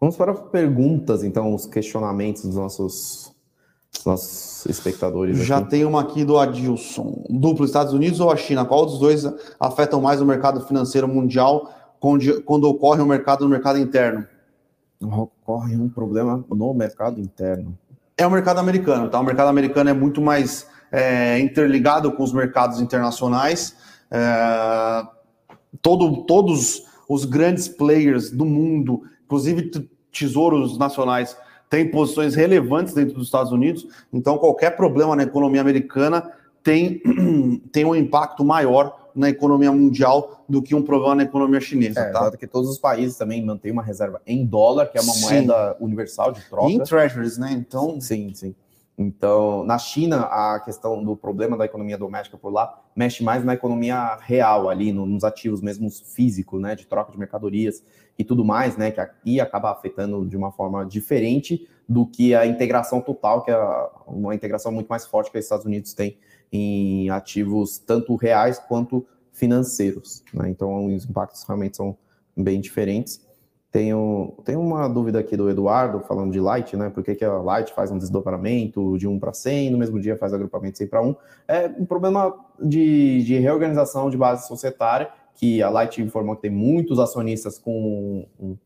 [0.00, 3.32] Vamos para perguntas, então, os questionamentos dos nossos,
[3.92, 5.36] dos nossos espectadores.
[5.38, 7.24] Já tem uma aqui do Adilson.
[7.28, 8.64] Duplo Estados Unidos ou a China?
[8.64, 9.24] Qual dos dois
[9.58, 14.24] afetam mais o mercado financeiro mundial quando, quando ocorre um mercado no mercado interno?
[15.02, 17.76] Ocorre um problema no mercado interno.
[18.18, 19.20] É o mercado americano, tá?
[19.20, 23.76] O mercado americano é muito mais é, interligado com os mercados internacionais.
[24.10, 25.06] É,
[25.80, 29.70] todo, todos os grandes players do mundo inclusive
[30.10, 31.36] tesouros nacionais
[31.68, 37.02] têm posições relevantes dentro dos Estados Unidos, então qualquer problema na economia americana tem,
[37.70, 42.00] tem um impacto maior na economia mundial do que um problema na economia chinesa.
[42.00, 42.30] É, tá?
[42.36, 45.22] que todos os países também mantêm uma reserva em dólar, que é uma sim.
[45.22, 46.70] moeda universal de troca.
[46.70, 47.50] E em treasuries, né?
[47.52, 48.00] Então.
[48.00, 48.54] Sim, sim.
[48.96, 53.54] Então, na China, a questão do problema da economia doméstica por lá mexe mais na
[53.54, 57.80] economia real, ali, nos ativos mesmo físicos, né, de troca de mercadorias
[58.18, 62.44] e tudo mais, né, que aqui acaba afetando de uma forma diferente do que a
[62.44, 63.58] integração total, que é
[64.04, 66.18] uma integração muito mais forte que os Estados Unidos têm
[66.52, 70.22] em ativos tanto reais quanto financeiros.
[70.32, 70.50] Né?
[70.50, 71.96] Então, os impactos realmente são
[72.36, 73.26] bem diferentes.
[73.70, 76.88] Tenho, tenho uma dúvida aqui do Eduardo, falando de Light, né?
[76.88, 80.16] Por que, que a Light faz um desdobramento de 1 para 100, no mesmo dia
[80.16, 81.16] faz agrupamento 100 para 1?
[81.46, 86.50] É um problema de, de reorganização de base societária, que a Light informou que tem
[86.50, 88.56] muitos acionistas com um,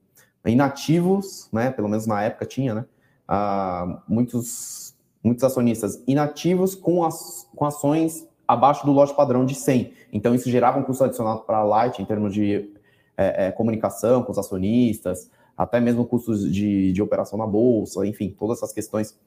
[0.46, 1.72] inativos, né?
[1.72, 2.84] Pelo menos na época tinha, né?
[3.26, 4.91] Ah, muitos,
[5.22, 9.92] muitos acionistas inativos com, as, com ações abaixo do lote padrão de 100.
[10.12, 12.72] Então, isso gerava um custo adicional para a Light em termos de
[13.16, 18.34] é, é, comunicação com os acionistas, até mesmo custos de, de operação na bolsa, enfim,
[18.36, 19.18] todas essas questões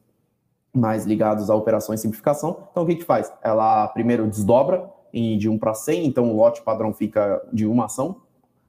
[0.73, 2.67] mais ligadas à operação e simplificação.
[2.71, 3.31] Então, o que, que faz?
[3.41, 8.17] Ela primeiro desdobra de 1 para 100, então o lote padrão fica de uma ação,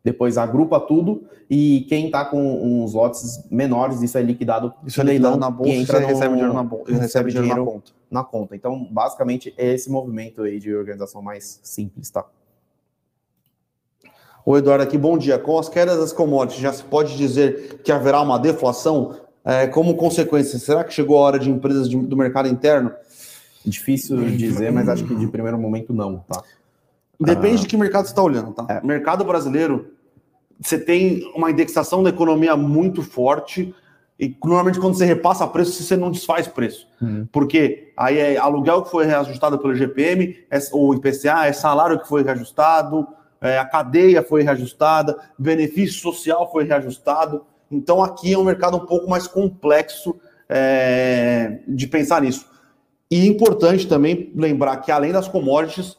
[0.07, 5.05] depois agrupa tudo e quem está com uns lotes menores, isso é liquidado isso é
[5.05, 7.73] leilão na bolsa e entra no, recebe dinheiro na bolsa, recebe, recebe dinheiro, dinheiro na,
[7.73, 7.93] conta.
[8.09, 8.55] na conta.
[8.55, 12.25] Então, basicamente, é esse movimento aí de organização mais simples, tá?
[14.45, 15.41] O Eduardo aqui, bom dia.
[15.41, 19.17] Com as quedas das commodities, já se pode dizer que haverá uma deflação?
[19.45, 22.93] É, como consequência, será que chegou a hora de empresas de, do mercado interno?
[23.65, 26.45] Difícil dizer, mas acho que de primeiro momento não, tá?
[27.19, 28.67] Depende ah, de que mercado você está olhando, tá?
[28.69, 28.87] É.
[28.87, 29.96] Mercado brasileiro,
[30.61, 33.75] você tem uma indexação da economia muito forte
[34.19, 36.89] e normalmente quando você repassa preço, você não desfaz preço.
[37.01, 37.29] Uhum.
[37.31, 42.09] Porque aí é aluguel que foi reajustado pelo GPM, é, ou IPCA, é salário que
[42.09, 43.07] foi reajustado,
[43.41, 47.45] é, a cadeia foi reajustada, benefício social foi reajustado.
[47.71, 52.47] Então aqui é um mercado um pouco mais complexo é, de pensar nisso.
[53.11, 55.97] E importante também lembrar que além das commodities,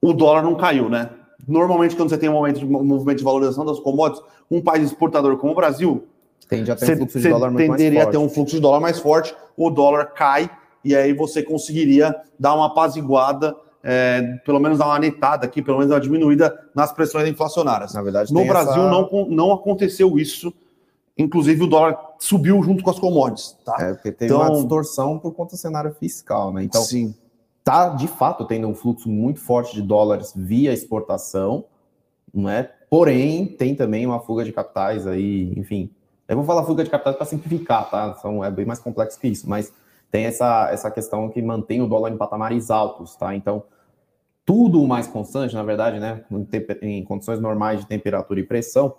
[0.00, 1.10] o dólar não caiu, né?
[1.50, 4.84] Normalmente, quando você tem um momento de um movimento de valorização das commodities, um país
[4.84, 6.04] exportador como o Brasil,
[6.48, 8.08] Tende a ter um fluxo de dólar muito tenderia mais forte.
[8.08, 10.50] a ter um fluxo de dólar mais forte, o dólar cai
[10.84, 15.78] e aí você conseguiria dar uma apaziguada, é, pelo menos dar uma netada aqui, pelo
[15.78, 17.94] menos uma diminuída nas pressões inflacionárias.
[17.94, 18.90] Na verdade, no Brasil essa...
[18.90, 20.52] não, não aconteceu isso.
[21.16, 23.56] Inclusive, o dólar subiu junto com as commodities.
[23.64, 23.76] Tá?
[23.78, 26.64] É, porque teve então, uma distorção por conta do cenário fiscal, né?
[26.64, 27.14] Então, sim.
[27.64, 31.64] Tá de fato tendo um fluxo muito forte de dólares via exportação,
[32.32, 32.70] não é?
[32.88, 35.90] Porém, tem também uma fuga de capitais aí, enfim.
[36.28, 38.14] Eu vou falar fuga de capitais para simplificar, tá?
[38.14, 39.72] São, é bem mais complexo que isso, mas
[40.10, 43.34] tem essa, essa questão que mantém o dólar em patamares altos, tá?
[43.34, 43.62] Então,
[44.44, 46.24] tudo mais constante, na verdade, né?
[46.82, 48.94] Em, em condições normais de temperatura e pressão,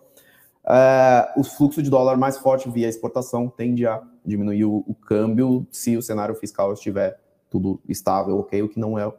[0.65, 5.65] é, o fluxo de dólar mais forte via exportação tende a diminuir o, o, câmbio
[5.71, 7.19] se o cenário fiscal estiver
[7.51, 8.63] tudo estável, ok?
[8.63, 9.11] O que não é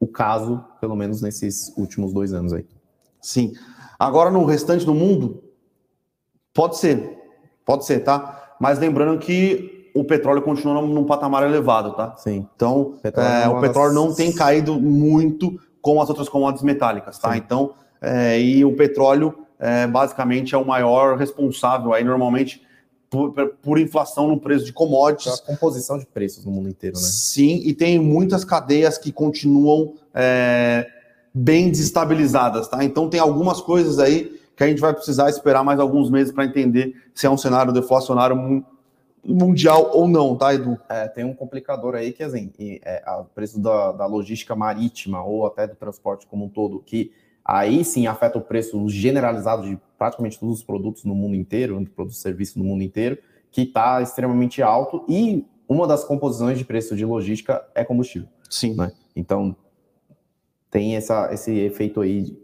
[0.00, 2.66] o caso, pelo menos nesses últimos dois anos aí.
[3.20, 3.52] Sim.
[3.98, 5.44] Agora, no restante do mundo,
[6.52, 7.16] pode ser,
[7.64, 8.56] pode ser, tá?
[8.58, 12.16] Mas lembrando que o petróleo continua num patamar elevado, tá?
[12.16, 12.48] Sim.
[12.56, 17.32] Então, petróleo é, o petróleo não tem caído muito como as outras commodities metálicas, tá?
[17.32, 17.38] Sim.
[17.38, 22.62] Então, é, e o petróleo é, basicamente é o maior responsável aí normalmente
[23.14, 25.40] por, por, inflação no preço de commodities.
[25.40, 27.02] A composição de preços no mundo inteiro, né?
[27.02, 30.86] Sim, e tem muitas cadeias que continuam é,
[31.32, 32.82] bem desestabilizadas, tá?
[32.84, 36.44] Então tem algumas coisas aí que a gente vai precisar esperar mais alguns meses para
[36.44, 38.64] entender se é um cenário deflacionário
[39.24, 40.78] mundial ou não, tá, Edu?
[40.88, 42.52] É, tem um complicador aí que, assim,
[42.84, 47.10] é, o preço da, da logística marítima ou até do transporte como um todo, que
[47.44, 52.18] aí sim afeta o preço generalizado de praticamente todos os produtos no mundo inteiro, produtos
[52.18, 53.18] e serviços no mundo inteiro,
[53.50, 58.28] que está extremamente alto e uma das composições de preço de logística é combustível.
[58.48, 58.74] Sim.
[58.74, 58.92] Né?
[59.14, 59.56] Então,
[60.70, 62.36] tem essa, esse efeito aí,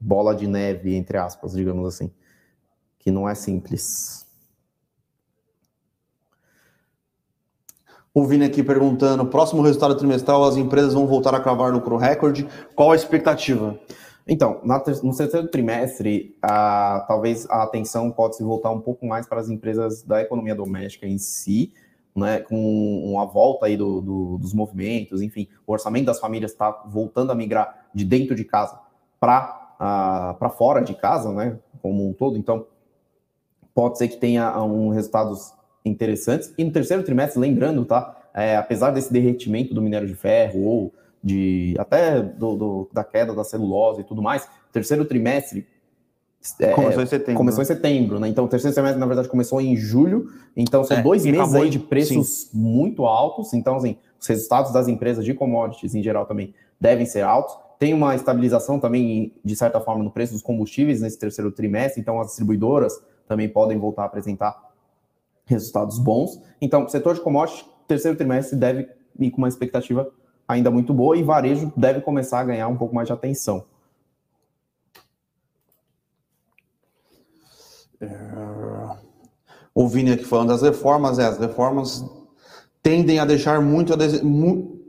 [0.00, 2.10] bola de neve, entre aspas, digamos assim,
[2.98, 4.26] que não é simples.
[8.14, 12.48] O Vini aqui perguntando: próximo resultado trimestral, as empresas vão voltar a cravar lucro recorde.
[12.74, 13.78] Qual a expectativa?
[14.28, 19.40] Então, no terceiro trimestre, a, talvez a atenção pode se voltar um pouco mais para
[19.40, 21.72] as empresas da economia doméstica em si,
[22.14, 26.70] né, com uma volta aí do, do, dos movimentos, enfim, o orçamento das famílias está
[26.86, 28.80] voltando a migrar de dentro de casa
[29.20, 32.36] para uh, fora de casa, né, como um todo.
[32.36, 32.66] Então,
[33.72, 36.52] pode ser que tenha um resultados interessantes.
[36.58, 40.94] E no terceiro trimestre, lembrando, tá, é, apesar desse derretimento do minério de ferro ou
[41.26, 45.66] de até do, do, da queda da celulose e tudo mais, terceiro trimestre
[46.60, 47.34] é, começou em setembro.
[47.34, 48.28] Começou em setembro, né?
[48.28, 50.30] Então, o terceiro semestre, na verdade, começou em julho.
[50.56, 52.48] Então, são é, dois meses aí de preços sim.
[52.56, 53.52] muito altos.
[53.52, 57.58] Então, assim, os resultados das empresas de commodities, em geral, também devem ser altos.
[57.80, 62.00] Tem uma estabilização também, de certa forma, no preço dos combustíveis nesse terceiro trimestre.
[62.00, 64.56] Então, as distribuidoras também podem voltar a apresentar
[65.44, 66.40] resultados bons.
[66.60, 70.08] Então, o setor de commodities, terceiro trimestre, deve ir com uma expectativa
[70.46, 73.64] ainda muito boa e varejo deve começar a ganhar um pouco mais de atenção.
[78.00, 78.08] É...
[79.74, 82.04] O Vini aqui falando das reformas, é, as reformas
[82.82, 84.24] tendem a deixar muito a desejar.
[84.24, 84.80] Mu...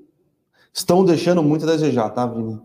[0.74, 2.62] Estão deixando muito a desejar, tá, Vini?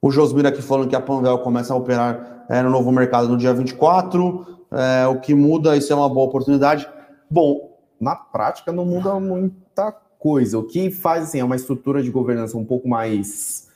[0.00, 3.36] O Josmir aqui falando que a Panvel começa a operar é, no novo mercado no
[3.36, 4.46] dia 24.
[4.72, 6.88] É, o que muda, isso é uma boa oportunidade.
[7.30, 10.56] Bom, na prática não muda muita coisa.
[10.58, 13.68] O que faz assim, é uma estrutura de governança um pouco mais.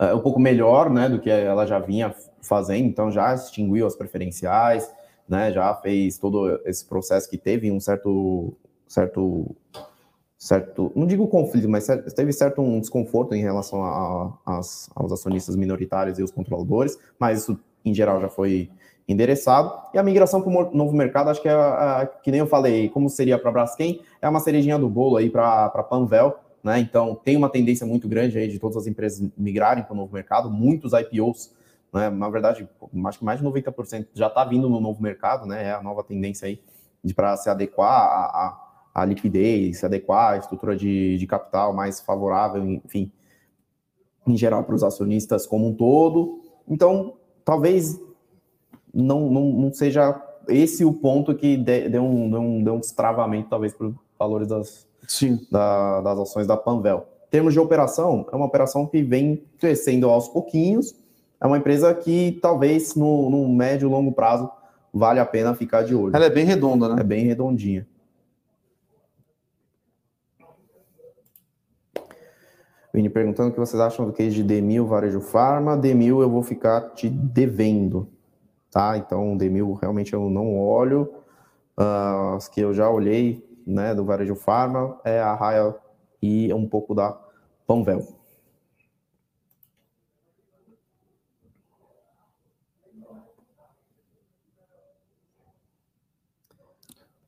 [0.00, 3.94] Uh, um pouco melhor né, do que ela já vinha fazendo, então já extinguiu as
[3.94, 4.90] preferenciais,
[5.28, 8.54] né, já fez todo esse processo que teve um certo.
[8.88, 9.54] certo
[10.38, 11.86] certo, não digo conflito, mas
[12.16, 14.60] teve certo um desconforto em relação a, a,
[14.94, 18.70] aos acionistas minoritários e os controladores, mas isso em geral já foi
[19.10, 19.72] endereçado.
[19.92, 23.08] E a migração para o novo mercado, acho que é, que nem eu falei, como
[23.08, 26.78] seria para a Braskem, é uma cerejinha do bolo aí para a Panvel, né?
[26.78, 30.14] Então tem uma tendência muito grande aí de todas as empresas migrarem para o novo
[30.14, 31.52] mercado, muitos IPOs,
[31.92, 32.08] né?
[32.08, 32.68] Na verdade,
[33.06, 35.66] acho que mais de 90% já está vindo no novo mercado, né?
[35.66, 36.60] É a nova tendência aí
[37.14, 38.60] para se adequar à,
[38.94, 43.10] à, liquidez, se adequar à estrutura de, de capital mais favorável, enfim,
[44.26, 46.42] em geral para os acionistas como um todo.
[46.68, 47.14] Então,
[47.44, 47.98] talvez
[48.92, 53.48] não, não, não seja esse o ponto que deu um, deu um, deu um destravamento,
[53.48, 55.46] talvez, para os valores das, Sim.
[55.50, 57.06] Da, das ações da Panvel.
[57.28, 60.94] Em termos de operação, é uma operação que vem crescendo aos pouquinhos.
[61.40, 64.50] É uma empresa que talvez no, no médio e longo prazo
[64.92, 66.14] vale a pena ficar de olho.
[66.14, 67.00] Ela é bem redonda, né?
[67.00, 67.86] É bem redondinha.
[72.92, 75.76] Vini perguntando o que vocês acham do case de Demil Varejo Farma.
[75.76, 78.08] Demil eu vou ficar te devendo
[78.70, 78.96] tá?
[78.96, 81.12] Então, o Demil realmente eu não olho.
[81.78, 85.74] uh, as que eu já olhei, né, do varejo farma, é a Raia
[86.22, 87.18] e um pouco da
[87.66, 88.20] Panvel.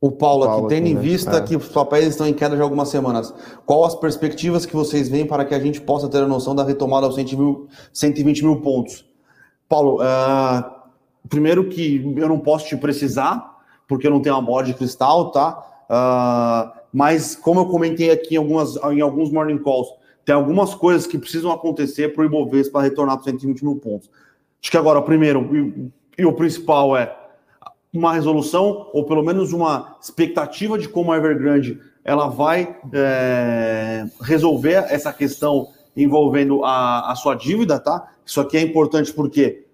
[0.01, 1.01] O Paulo, Paulo aqui, tendo em né?
[1.01, 1.41] vista é.
[1.41, 3.33] que os papéis estão em queda de algumas semanas,
[3.65, 6.65] qual as perspectivas que vocês veem para que a gente possa ter a noção da
[6.65, 9.09] retomada aos 120 mil pontos?
[9.69, 10.82] Paulo, uh,
[11.29, 15.31] primeiro que eu não posso te precisar, porque eu não tenho uma bola de cristal,
[15.31, 15.59] tá?
[15.89, 19.89] Uh, mas como eu comentei aqui em, algumas, em alguns morning calls,
[20.25, 24.11] tem algumas coisas que precisam acontecer para o Ibovespa retornar para 120 mil pontos.
[24.63, 25.49] Acho que agora, primeiro,
[26.17, 27.17] e, e o principal é
[27.93, 34.87] uma resolução, ou pelo menos uma expectativa de como a Evergrande ela vai é, resolver
[34.89, 38.11] essa questão envolvendo a, a sua dívida, tá?
[38.25, 39.67] Isso aqui é importante porque,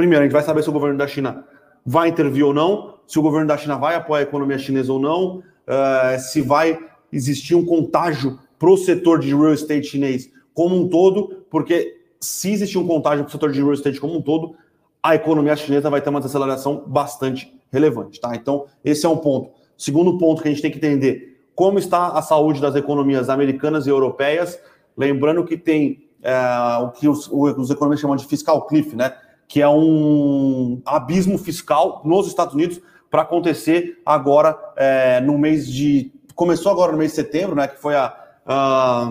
[0.00, 1.44] primeiro, a gente vai saber se o governo da China
[1.84, 4.98] vai intervir ou não, se o governo da China vai apoiar a economia chinesa ou
[4.98, 6.78] não, uh, se vai
[7.12, 12.50] existir um contágio para o setor de real estate chinês como um todo, porque se
[12.50, 14.54] existir um contágio para o setor de real estate como um todo,
[15.02, 18.34] a economia chinesa vai ter uma desaceleração bastante relevante, tá?
[18.34, 19.50] Então, esse é um ponto.
[19.76, 23.86] Segundo ponto que a gente tem que entender, como está a saúde das economias americanas
[23.86, 24.58] e europeias,
[24.96, 26.34] lembrando que tem é,
[26.80, 29.12] o que os, os economistas chamam de fiscal cliff, né?
[29.50, 32.80] Que é um abismo fiscal nos Estados Unidos
[33.10, 36.12] para acontecer agora é, no mês de.
[36.36, 37.66] Começou agora no mês de setembro, né?
[37.66, 38.14] Que foi a,
[38.46, 39.10] a,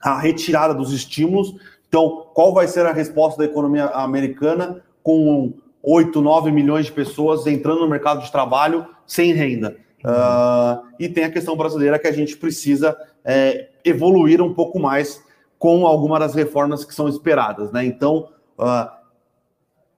[0.00, 1.54] a retirada dos estímulos.
[1.86, 5.52] Então, qual vai ser a resposta da economia americana com
[5.82, 9.76] 8, 9 milhões de pessoas entrando no mercado de trabalho sem renda.
[10.04, 15.22] Uh, e tem a questão brasileira que a gente precisa é, evoluir um pouco mais
[15.58, 17.72] com algumas das reformas que são esperadas.
[17.72, 17.84] Né?
[17.84, 18.97] Então, uh,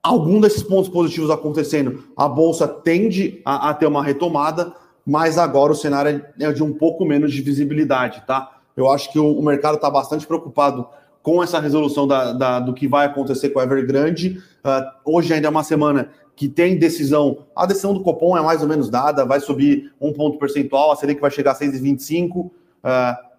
[0.02, 4.72] algum desses pontos positivos acontecendo, a Bolsa tende a, a, ter uma retomada,
[5.06, 8.22] mas agora o cenário é de um pouco menos de visibilidade.
[8.26, 8.58] Tá?
[8.76, 10.86] Eu acho que o, o mercado está bastante preocupado
[11.22, 14.42] com essa resolução da, da, do que vai acontecer com a Evergrande.
[14.64, 17.44] Uh, hoje ainda é uma semana que tem decisão.
[17.54, 20.96] A decisão do Copom é mais ou menos dada, vai subir um ponto percentual, a
[20.96, 22.36] Selic vai chegar a 6,25.
[22.36, 22.50] Uh,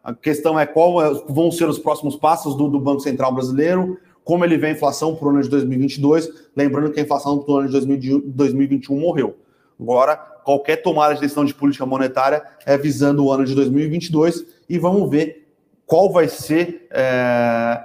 [0.03, 3.97] a questão é qual é, vão ser os próximos passos do, do, Banco Central brasileiro,
[4.23, 6.29] como ele vê a inflação para o ano de 2022.
[6.55, 9.35] Lembrando que a inflação para o ano de 2021 morreu.
[9.79, 14.77] Agora, qualquer tomada de decisão de política monetária é visando o ano de 2022 e
[14.77, 15.47] vamos ver
[15.85, 17.81] qual vai ser é,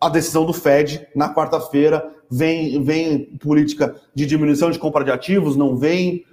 [0.00, 2.12] a decisão do Fed na quarta-feira.
[2.28, 5.56] Vem, vem política de diminuição de compra de ativos?
[5.56, 6.24] Não vem?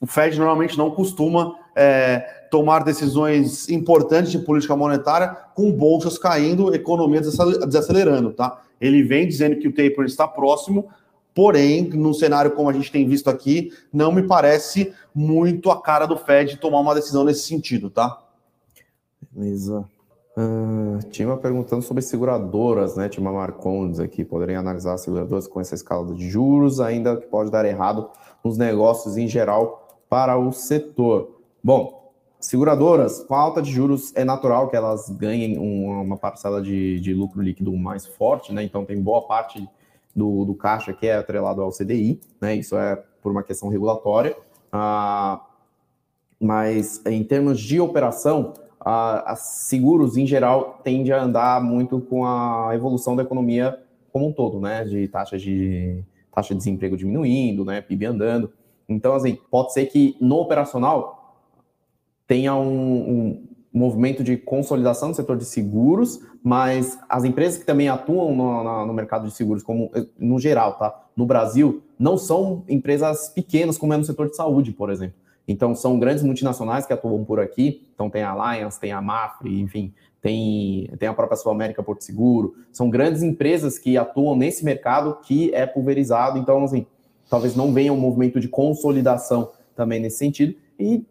[0.00, 6.74] O Fed normalmente não costuma é, tomar decisões importantes de política monetária com bolsas caindo,
[6.74, 8.60] economia desacelerando, tá?
[8.78, 10.90] Ele vem dizendo que o taper está próximo,
[11.34, 16.04] porém, num cenário como a gente tem visto aqui, não me parece muito a cara
[16.04, 18.22] do Fed tomar uma decisão nesse sentido, tá?
[19.30, 19.82] Beleza.
[20.36, 23.08] Uh, perguntando sobre seguradoras, né?
[23.08, 27.26] Tinha uma Marcondes aqui, poderiam analisar as seguradoras com essa escala de juros, ainda que
[27.26, 28.10] pode dar errado
[28.44, 31.39] nos negócios em geral para o setor.
[31.62, 37.12] Bom, seguradoras com alta de juros é natural que elas ganhem uma parcela de, de
[37.12, 38.62] lucro líquido mais forte, né?
[38.62, 39.68] Então tem boa parte
[40.16, 42.56] do, do caixa que é atrelado ao CDI, né?
[42.56, 44.36] Isso é por uma questão regulatória.
[44.72, 45.38] Uh,
[46.40, 52.24] mas em termos de operação, a, a seguros, em geral, tende a andar muito com
[52.24, 53.78] a evolução da economia
[54.10, 54.84] como um todo, né?
[54.84, 56.02] De taxa de
[56.34, 57.82] taxa de desemprego diminuindo, né?
[57.82, 58.50] PIB andando.
[58.88, 61.19] Então, assim, pode ser que no operacional
[62.30, 67.88] tenha um, um movimento de consolidação do setor de seguros, mas as empresas que também
[67.88, 71.08] atuam no, no, mercado de seguros, como no geral, tá?
[71.16, 75.16] No Brasil, não são empresas pequenas, como é no setor de saúde, por exemplo.
[75.48, 77.84] Então, são grandes multinacionais que atuam por aqui.
[77.92, 82.04] Então, tem a Allianz, tem a Mafre, enfim, tem, tem a própria Sul América Porto
[82.04, 82.54] Seguro.
[82.70, 86.38] São grandes empresas que atuam nesse mercado que é pulverizado.
[86.38, 86.86] Então, assim,
[87.28, 90.54] talvez não venha um movimento de consolidação também nesse sentido.
[90.78, 91.04] E,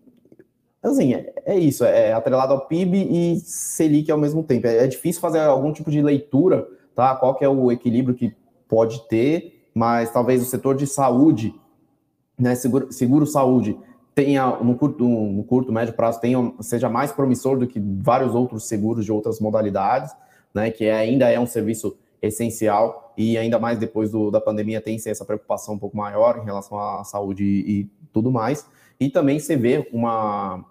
[0.81, 1.83] assim, é, é isso.
[1.83, 4.67] É atrelado ao PIB e Selic ao mesmo tempo.
[4.67, 7.15] É, é difícil fazer algum tipo de leitura, tá?
[7.15, 8.33] Qual que é o equilíbrio que
[8.67, 11.53] pode ter, mas talvez o setor de saúde,
[12.37, 13.77] né, seguro, seguro saúde,
[14.13, 18.67] tenha no curto, no curto médio prazo tenha, seja mais promissor do que vários outros
[18.67, 20.15] seguros de outras modalidades,
[20.53, 20.69] né?
[20.71, 24.97] Que é, ainda é um serviço essencial e ainda mais depois do, da pandemia tem
[25.05, 28.65] essa preocupação um pouco maior em relação à saúde e, e tudo mais.
[28.99, 30.65] E também você vê uma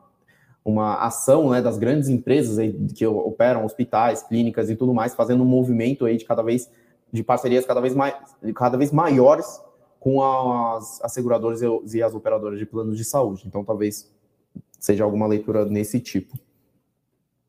[0.70, 5.42] uma ação né, das grandes empresas aí que operam hospitais, clínicas e tudo mais, fazendo
[5.42, 6.70] um movimento aí de cada vez
[7.10, 8.14] de parcerias cada vez mais
[8.54, 9.60] cada vez maiores
[9.98, 11.60] com as, as seguradoras
[11.92, 13.44] e as operadoras de planos de saúde.
[13.46, 14.10] Então, talvez
[14.78, 16.38] seja alguma leitura nesse tipo.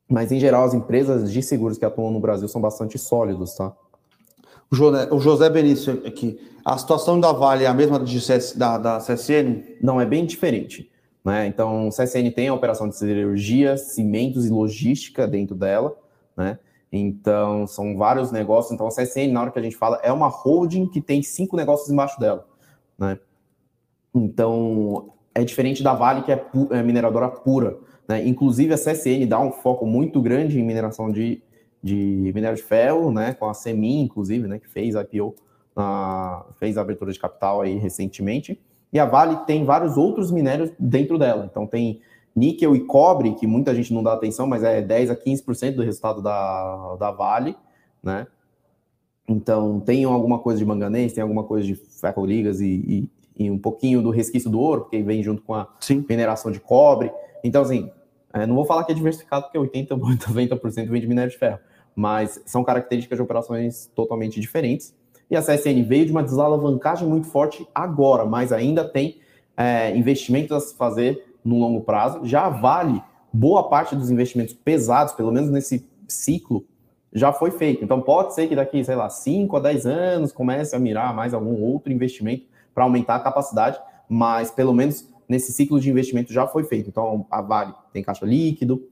[0.08, 3.72] Mas, em geral, as empresas de seguros que atuam no Brasil são bastante sólidos, tá?
[5.10, 6.40] O José, Benício aqui.
[6.64, 8.20] A situação da Vale é a mesma de
[8.56, 9.78] da, da CSN?
[9.80, 10.90] Não, é bem diferente.
[11.24, 11.46] Né?
[11.46, 15.96] Então, o CSN tem a operação de siderurgia, cimentos e logística dentro dela.
[16.36, 16.58] Né?
[16.90, 18.72] Então, são vários negócios.
[18.72, 21.56] Então, a CSN, na hora que a gente fala, é uma holding que tem cinco
[21.56, 22.46] negócios embaixo dela.
[22.98, 23.18] Né?
[24.14, 27.78] Então, é diferente da Vale, que é, é mineradora pura.
[28.08, 28.26] Né?
[28.26, 31.42] Inclusive, a CSN dá um foco muito grande em mineração de,
[31.82, 33.34] de minério de ferro, né?
[33.34, 34.58] com a Semin, inclusive, né?
[34.58, 35.34] que fez a IPO,
[36.56, 38.60] fez a abertura de capital aí recentemente.
[38.92, 41.48] E a Vale tem vários outros minérios dentro dela.
[41.50, 42.00] Então, tem
[42.34, 45.82] níquel e cobre, que muita gente não dá atenção, mas é 10 a 15% do
[45.82, 47.56] resultado da, da Vale,
[48.02, 48.26] né?
[49.28, 53.58] Então, tem alguma coisa de manganês, tem alguma coisa de ferro-ligas e, e, e, um
[53.58, 56.04] pouquinho do resquício do ouro, porque vem junto com a Sim.
[56.08, 57.12] mineração de cobre.
[57.44, 57.90] Então, assim,
[58.32, 61.60] é, não vou falar que é diversificado, porque 80, 90% vem de minério de ferro,
[61.94, 64.94] mas são características de operações totalmente diferentes.
[65.30, 69.20] E a CSN veio de uma desalavancagem muito forte agora, mas ainda tem
[69.56, 73.02] é, investimentos a se fazer no longo prazo, já vale
[73.32, 76.64] boa parte dos investimentos pesados, pelo menos nesse ciclo,
[77.12, 77.84] já foi feito.
[77.84, 81.32] Então pode ser que daqui, sei lá, 5 a 10 anos comece a mirar mais
[81.32, 86.46] algum outro investimento para aumentar a capacidade, mas pelo menos nesse ciclo de investimento já
[86.46, 86.88] foi feito.
[86.88, 88.88] Então a Vale tem caixa líquido,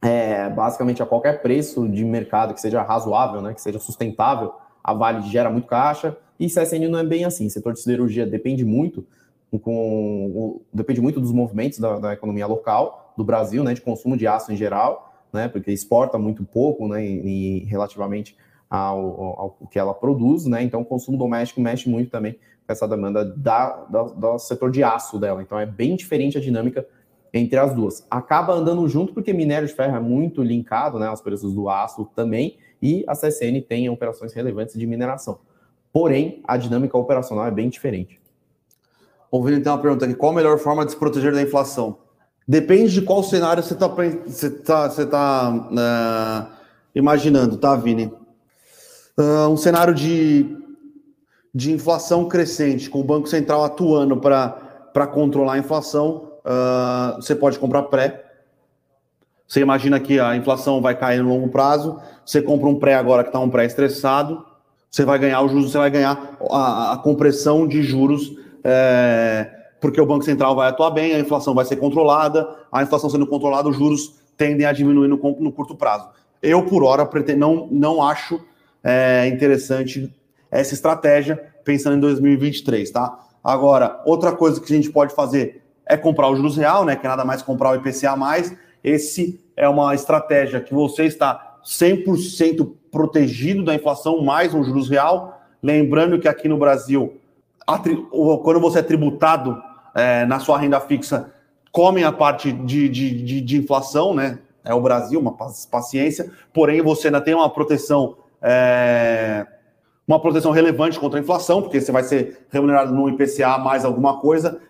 [0.00, 4.52] é, basicamente a qualquer preço de mercado que seja razoável, né, que seja sustentável,
[4.82, 7.46] a Vale gera muito caixa, e CSN não é bem assim.
[7.46, 9.04] O setor de siderurgia depende muito
[9.56, 14.26] com, depende muito dos movimentos da, da, economia local do Brasil, né, de consumo de
[14.26, 18.36] aço em geral, né, porque exporta muito pouco, né, e, relativamente
[18.68, 22.72] ao, ao, ao, que ela produz, né, então o consumo doméstico mexe muito também com
[22.72, 26.86] essa demanda da, da, do setor de aço dela, então é bem diferente a dinâmica
[27.32, 28.06] entre as duas.
[28.10, 32.04] Acaba andando junto porque minério de ferro é muito linkado, né, aos preços do aço
[32.14, 35.38] também, e a CSN tem operações relevantes de mineração.
[35.92, 38.20] Porém, a dinâmica operacional é bem diferente.
[39.30, 41.98] Ouvindo então uma pergunta aqui: qual a melhor forma de se proteger da inflação?
[42.46, 46.52] Depende de qual cenário você está você tá, você tá, uh,
[46.94, 48.06] imaginando, tá, Vini?
[49.18, 50.56] Uh, um cenário de,
[51.54, 57.58] de inflação crescente, com o Banco Central atuando para controlar a inflação, uh, você pode
[57.58, 58.27] comprar pré.
[59.48, 63.22] Você imagina que a inflação vai cair no longo prazo, você compra um pré agora
[63.22, 64.44] que está um pré estressado,
[64.90, 70.00] você vai ganhar os juros, você vai ganhar a, a compressão de juros é, porque
[70.00, 73.68] o Banco Central vai atuar bem, a inflação vai ser controlada, a inflação sendo controlada,
[73.68, 76.08] os juros tendem a diminuir no, no curto prazo.
[76.42, 78.40] Eu, por hora, não, não acho
[78.82, 80.12] é, interessante
[80.50, 83.18] essa estratégia pensando em 2023, tá?
[83.42, 86.96] Agora, outra coisa que a gente pode fazer é comprar o juros real, né?
[86.96, 88.54] Que é nada mais comprar o IPCA mais.
[88.82, 95.40] Esse é uma estratégia que você está 100% protegido da inflação mais um juros real.
[95.62, 97.18] Lembrando que aqui no Brasil
[98.42, 99.62] quando você é tributado
[99.94, 101.30] é, na sua renda fixa,
[101.70, 104.38] comem a parte de, de, de, de, inflação, né?
[104.64, 105.36] É o Brasil, uma
[105.70, 109.46] paciência, porém você ainda tem uma proteção, é,
[110.06, 114.18] uma proteção relevante contra a inflação, porque você vai ser remunerado no IPCA mais alguma
[114.18, 114.60] coisa,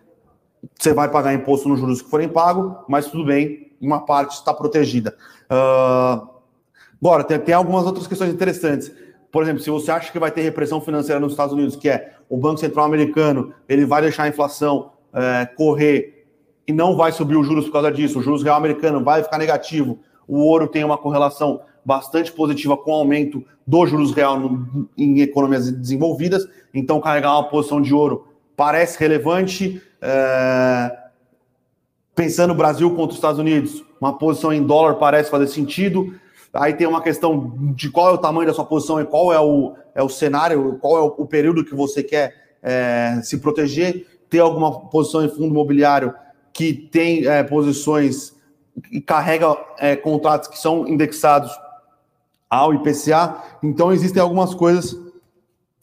[0.76, 4.52] você vai pagar imposto nos juros que forem pagos, mas tudo bem, uma parte está
[4.52, 5.16] protegida.
[5.50, 6.28] Uh,
[7.00, 8.92] agora, tem, tem algumas outras questões interessantes
[9.30, 12.14] por exemplo, se você acha que vai ter repressão financeira nos Estados Unidos, que é
[12.28, 16.26] o Banco Central americano, ele vai deixar a inflação é, correr
[16.66, 19.38] e não vai subir os juros por causa disso, o juros real americano vai ficar
[19.38, 24.88] negativo, o ouro tem uma correlação bastante positiva com o aumento do juros real no,
[24.96, 29.80] em economias desenvolvidas, então carregar uma posição de ouro parece relevante.
[30.00, 31.07] É,
[32.28, 36.14] pensando Brasil contra os Estados Unidos, uma posição em dólar parece fazer sentido.
[36.52, 39.40] Aí tem uma questão de qual é o tamanho da sua posição e qual é
[39.40, 44.06] o, é o cenário, qual é o, o período que você quer é, se proteger.
[44.28, 46.12] Ter alguma posição em fundo imobiliário
[46.52, 48.34] que tem é, posições
[48.92, 51.50] e carrega é, contratos que são indexados
[52.50, 53.42] ao IPCA.
[53.62, 54.94] Então, existem algumas coisas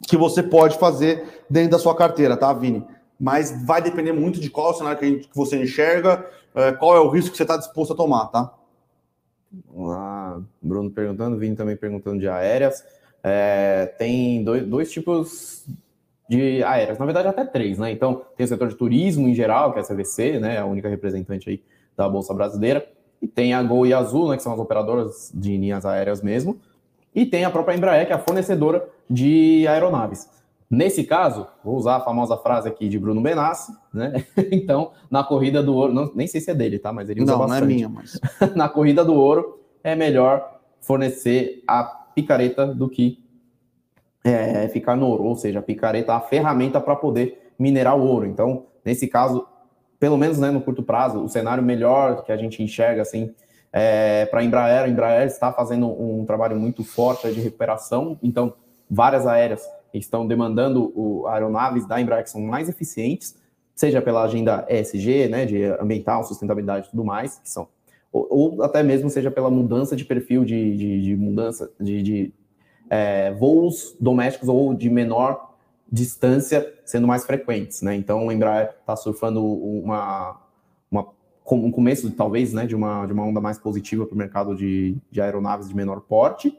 [0.06, 2.86] que você pode fazer dentro da sua carteira, tá, Vini?
[3.18, 7.00] Mas vai depender muito de qual é cenário que, que você enxerga, é, qual é
[7.00, 8.52] o risco que você está disposto a tomar, tá?
[9.74, 12.84] lá, Bruno perguntando, Vini também perguntando de aéreas.
[13.22, 15.64] É, tem dois, dois tipos
[16.28, 17.90] de aéreas, na verdade até três, né?
[17.90, 20.58] Então, tem o setor de turismo em geral, que é a CVC, né?
[20.58, 21.62] A única representante aí
[21.96, 22.86] da Bolsa Brasileira.
[23.20, 24.36] E tem a Gol e a Azul, né?
[24.36, 26.58] Que são as operadoras de linhas aéreas mesmo.
[27.14, 30.28] E tem a própria Embraer, que é a fornecedora de aeronaves.
[30.68, 34.24] Nesse caso, vou usar a famosa frase aqui de Bruno Benassi, né?
[34.50, 36.92] Então, na corrida do ouro, não, nem sei se é dele, tá?
[36.92, 37.60] Mas ele usa não, bastante.
[37.60, 38.20] Não, é minha, mas...
[38.56, 43.24] na corrida do ouro, é melhor fornecer a picareta do que
[44.24, 48.26] é, ficar no ouro, ou seja, a picareta, a ferramenta para poder minerar o ouro.
[48.26, 49.46] Então, nesse caso,
[50.00, 53.32] pelo menos né, no curto prazo, o cenário melhor que a gente enxerga assim
[53.72, 58.54] é, para a Embraer, a Embraer está fazendo um trabalho muito forte de recuperação, então
[58.90, 59.62] várias aéreas
[59.92, 63.36] estão demandando o, aeronaves da Embraer que são mais eficientes,
[63.74, 67.68] seja pela agenda ESG, né, de ambiental, sustentabilidade e tudo mais, que são,
[68.12, 72.32] ou, ou até mesmo seja pela mudança de perfil de, de, de mudança de, de
[72.88, 75.54] é, voos domésticos ou de menor
[75.90, 77.94] distância sendo mais frequentes, né?
[77.94, 80.40] Então, o Embraer está surfando uma,
[81.54, 84.96] um começo, talvez, né, de uma, de uma onda mais positiva para o mercado de,
[85.10, 86.58] de aeronaves de menor porte.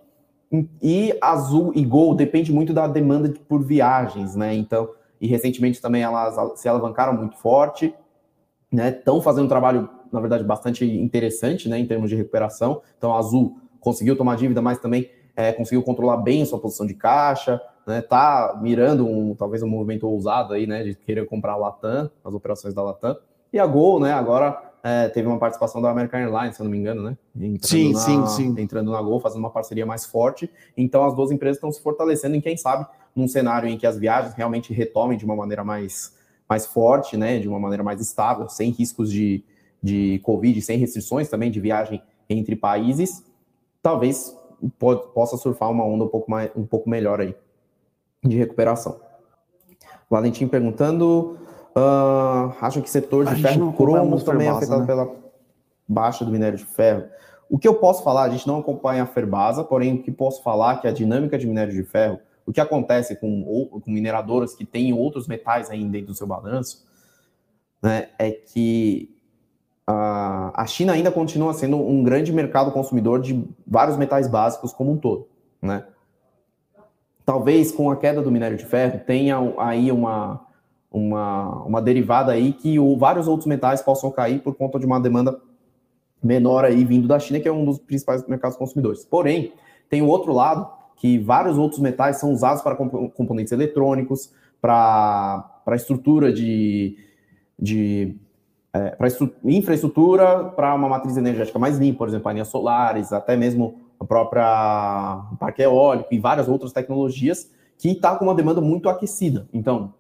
[0.82, 4.56] E Azul e Gol depende muito da demanda por viagens, né?
[4.56, 4.90] Então,
[5.20, 7.94] e recentemente também elas se alavancaram muito forte,
[8.72, 8.90] né?
[8.90, 12.82] Estão fazendo um trabalho, na verdade, bastante interessante, né, em termos de recuperação.
[12.98, 16.94] Então, Azul conseguiu tomar dívida, mas também é, conseguiu controlar bem a sua posição de
[16.94, 21.58] caixa, né, tá mirando um, talvez um movimento ousado aí, né, de querer comprar a
[21.58, 23.18] Latam, as operações da Latam.
[23.52, 26.72] E a Gol, né, agora é, teve uma participação da American Airlines, se eu não
[26.72, 27.18] me engano, né?
[27.62, 28.56] sim, na, sim, sim.
[28.58, 30.50] Entrando na Gol, fazendo uma parceria mais forte.
[30.78, 33.98] Então as duas empresas estão se fortalecendo em quem sabe num cenário em que as
[33.98, 36.16] viagens realmente retomem de uma maneira mais,
[36.48, 39.44] mais forte, né, de uma maneira mais estável, sem riscos de,
[39.84, 43.26] de Covid, sem restrições também de viagem entre países,
[43.82, 44.38] talvez
[44.80, 47.36] pode, possa surfar uma onda um pouco, mais, um pouco melhor aí
[48.24, 49.02] de recuperação.
[50.10, 51.38] Valentim perguntando,
[51.78, 54.88] uh, acham que setor de ferro cromo também é afetado né?
[54.88, 55.10] pela
[55.88, 57.06] baixa do minério de ferro?
[57.50, 60.44] O que eu posso falar, a gente não acompanha a Ferbasa, porém o que posso
[60.44, 64.54] falar é que a dinâmica de minério de ferro, o que acontece com, com mineradoras
[64.54, 66.86] que têm outros metais ainda dentro do seu balanço,
[67.82, 69.16] né, é que
[69.90, 74.98] a China ainda continua sendo um grande mercado consumidor de vários metais básicos como um
[74.98, 75.30] todo,
[75.62, 75.86] né?
[77.26, 80.46] Talvez com a queda do minério de ferro tenha aí uma,
[80.98, 85.00] uma, uma derivada aí que o, vários outros metais possam cair por conta de uma
[85.00, 85.40] demanda
[86.24, 89.06] menor aí vindo da China, que é um dos principais mercados consumidores.
[89.06, 89.54] Porém,
[89.90, 96.34] tem o outro lado, que vários outros metais são usados para componentes eletrônicos, para estrutura
[96.34, 96.98] de,
[97.58, 98.16] de
[98.74, 99.08] é, para
[99.46, 105.24] infraestrutura para uma matriz energética mais limpa, por exemplo, painéis solares, até mesmo a própria
[105.40, 109.48] parque eólico e várias outras tecnologias que está com uma demanda muito aquecida.
[109.54, 109.94] Então,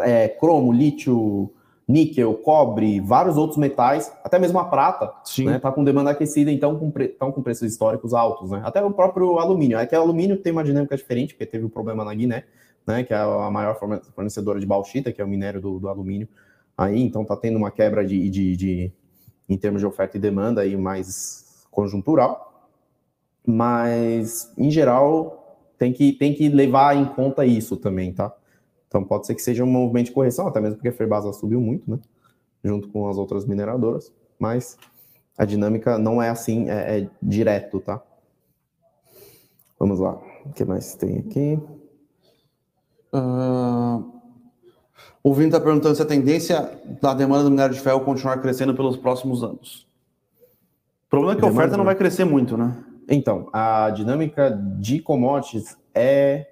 [0.00, 1.50] é, cromo, lítio,
[1.86, 6.50] níquel, cobre, vários outros metais, até mesmo a prata, está né, tá com demanda aquecida,
[6.50, 8.50] então com, estão com preços históricos altos.
[8.50, 8.62] Né?
[8.64, 9.78] Até o próprio alumínio.
[9.78, 12.44] É que o alumínio tem uma dinâmica diferente, porque teve o um problema na Guiné,
[12.86, 13.78] né, que é a maior
[14.14, 16.28] fornecedora de bauxita, que é o minério do, do alumínio
[16.76, 18.92] aí, então está tendo uma quebra de, de, de,
[19.48, 22.68] em termos de oferta e demanda aí mais conjuntural,
[23.46, 28.34] mas em geral tem que, tem que levar em conta isso também, tá?
[28.96, 31.60] Então pode ser que seja um movimento de correção, até mesmo porque a Ferbasa subiu
[31.60, 31.98] muito, né?
[32.64, 34.78] Junto com as outras mineradoras, mas
[35.36, 38.00] a dinâmica não é assim, é, é direto, tá?
[39.78, 41.58] Vamos lá, o que mais tem aqui?
[43.12, 44.02] Uh,
[45.22, 48.74] o Vini está perguntando se a tendência da demanda do minério de ferro continuar crescendo
[48.74, 49.86] pelos próximos anos.
[51.06, 52.82] O problema é que a oferta não vai crescer muito, né?
[53.10, 56.46] Então, a dinâmica de commodities é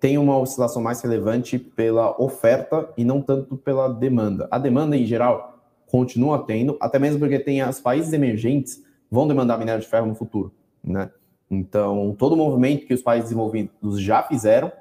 [0.00, 4.48] tem uma oscilação mais relevante pela oferta e não tanto pela demanda.
[4.50, 9.58] A demanda, em geral, continua tendo, até mesmo porque tem os países emergentes vão demandar
[9.58, 11.10] minério de ferro no futuro, né?
[11.50, 14.72] Então, todo o movimento que os países desenvolvidos já fizeram,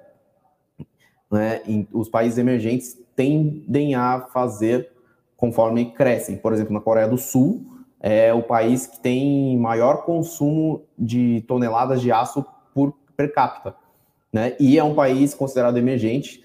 [1.30, 1.61] né,
[1.91, 4.91] os países emergentes tendem a fazer
[5.36, 6.38] conforme crescem.
[6.38, 7.66] Por exemplo, na Coreia do Sul,
[7.99, 13.76] é o país que tem maior consumo de toneladas de aço por per capita,
[14.34, 14.55] né?
[14.59, 16.43] E é um país considerado emergente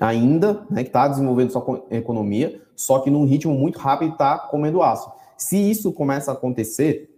[0.00, 4.82] ainda, né, que está desenvolvendo sua economia, só que num ritmo muito rápido está comendo
[4.82, 5.10] aço.
[5.36, 7.10] Se isso começa a acontecer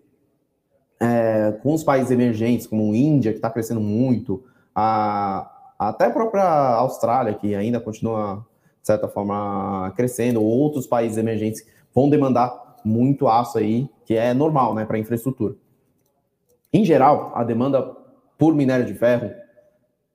[1.00, 6.44] é, com os países emergentes, como Índia, que está crescendo muito, a, até a própria
[6.44, 8.46] Austrália, que ainda continua
[8.80, 14.74] de certa forma, crescendo, outros países emergentes vão demandar muito aço aí, que é normal,
[14.74, 15.54] né, para infraestrutura.
[16.72, 17.94] Em geral, a demanda
[18.38, 19.30] por minério de ferro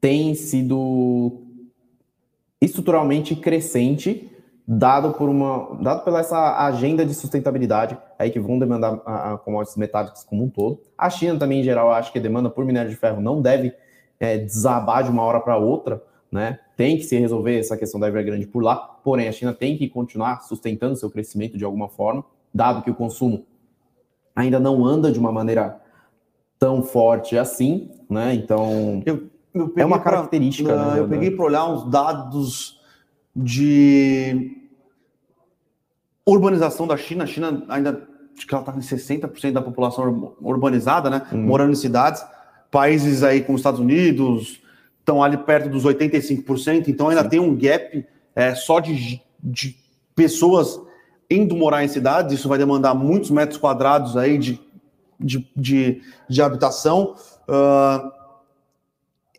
[0.06, 1.41] tem sido
[2.62, 4.32] estruturalmente crescente,
[4.68, 9.38] dado por uma, dado pela essa agenda de sustentabilidade aí que vão demandar a, a
[9.39, 10.80] commodities metálicas como um todo.
[10.95, 13.74] A China também, em geral, acho que a demanda por minério de ferro não deve
[14.20, 16.60] é, desabar de uma hora para outra, né?
[16.78, 19.89] Tem que se resolver essa questão da Evergrande por lá, porém a China tem que
[19.89, 23.43] continuar sustentando seu crescimento de alguma forma, dado que o consumo
[24.36, 25.82] ainda não anda de uma maneira
[26.60, 28.36] tão forte assim, né?
[28.36, 29.34] Então eu,
[29.76, 30.72] é uma característica.
[30.72, 32.80] Pra, né, eu peguei para olhar uns dados
[33.36, 34.58] de
[36.26, 37.24] urbanização da China.
[37.24, 41.26] A China ainda acho que ela está com 60% da população urbanizada, né?
[41.32, 41.43] Hum.
[41.43, 42.24] Morando em cidades.
[42.70, 44.60] Países aí como Estados Unidos
[44.99, 47.30] estão ali perto dos 85%, então ainda Sim.
[47.30, 49.76] tem um gap é, só de, de
[50.16, 50.80] pessoas
[51.30, 52.34] indo morar em cidades.
[52.34, 54.60] Isso vai demandar muitos metros quadrados aí de,
[55.20, 57.16] de, de, de habitação.
[57.47, 58.12] Uh,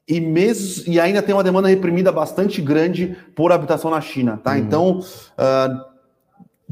[0.08, 4.52] e, mesmo, e ainda tem uma demanda reprimida bastante grande por habitação na China, tá?
[4.52, 4.58] Uhum.
[4.58, 5.96] Então, uh,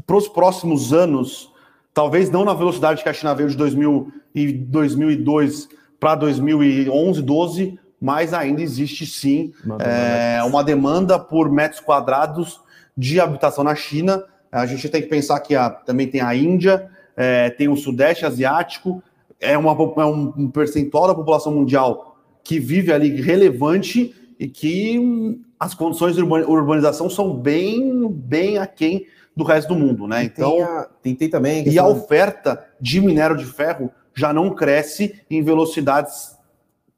[0.05, 1.51] para os próximos anos,
[1.93, 5.67] talvez não na velocidade que a China veio de 2000 e 2002
[5.99, 12.61] para 2011, 12, mas ainda existe sim uma demanda, é, uma demanda por metros quadrados
[12.95, 14.23] de habitação na China.
[14.51, 18.25] A gente tem que pensar que a, também tem a Índia, é, tem o Sudeste
[18.25, 19.01] Asiático,
[19.39, 22.14] é, uma, é um percentual da população mundial
[22.45, 29.43] que vive ali relevante e que as condições de urbanização são bem, bem aquém do
[29.43, 30.23] resto do mundo, né?
[30.23, 30.57] Então,
[31.01, 31.67] tem, tem também.
[31.67, 36.37] E a oferta de minério de ferro já não cresce em velocidades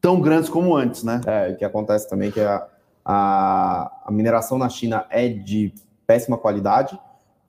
[0.02, 1.22] tão grandes como antes, né?
[1.26, 2.68] É, o que acontece também é que a,
[3.04, 5.74] a, a mineração na China é de
[6.06, 7.00] péssima qualidade,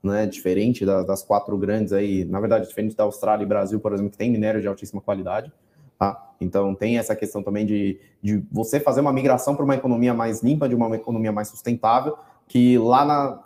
[0.01, 0.25] né?
[0.25, 4.11] Diferente da, das quatro grandes aí, na verdade, diferente da Austrália e Brasil, por exemplo,
[4.11, 5.51] que tem minério de altíssima qualidade.
[5.99, 6.28] Tá?
[6.39, 10.41] Então tem essa questão também de, de você fazer uma migração para uma economia mais
[10.41, 12.17] limpa, de uma economia mais sustentável,
[12.47, 13.43] que lá na,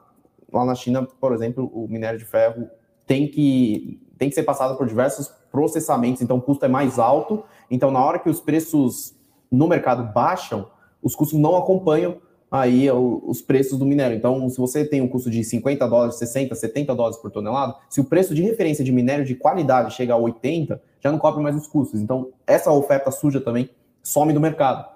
[0.51, 2.69] lá na China, por exemplo, o minério de ferro
[3.05, 7.43] tem que, tem que ser passado por diversos processamentos, então o custo é mais alto.
[7.69, 9.15] Então, na hora que os preços
[9.51, 10.67] no mercado baixam,
[11.01, 12.17] os custos não acompanham
[12.49, 14.15] aí os preços do minério.
[14.15, 17.99] Então, se você tem um custo de 50 dólares, 60, 70 dólares por tonelada, se
[17.99, 21.55] o preço de referência de minério de qualidade chega a 80, já não cobre mais
[21.55, 21.99] os custos.
[21.99, 23.69] Então, essa oferta suja também
[24.01, 24.87] some do mercado.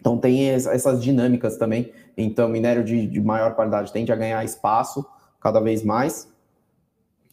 [0.00, 1.92] Então, tem essas dinâmicas também.
[2.16, 5.04] Então, minério de, de maior qualidade tende a ganhar espaço
[5.40, 6.32] cada vez mais.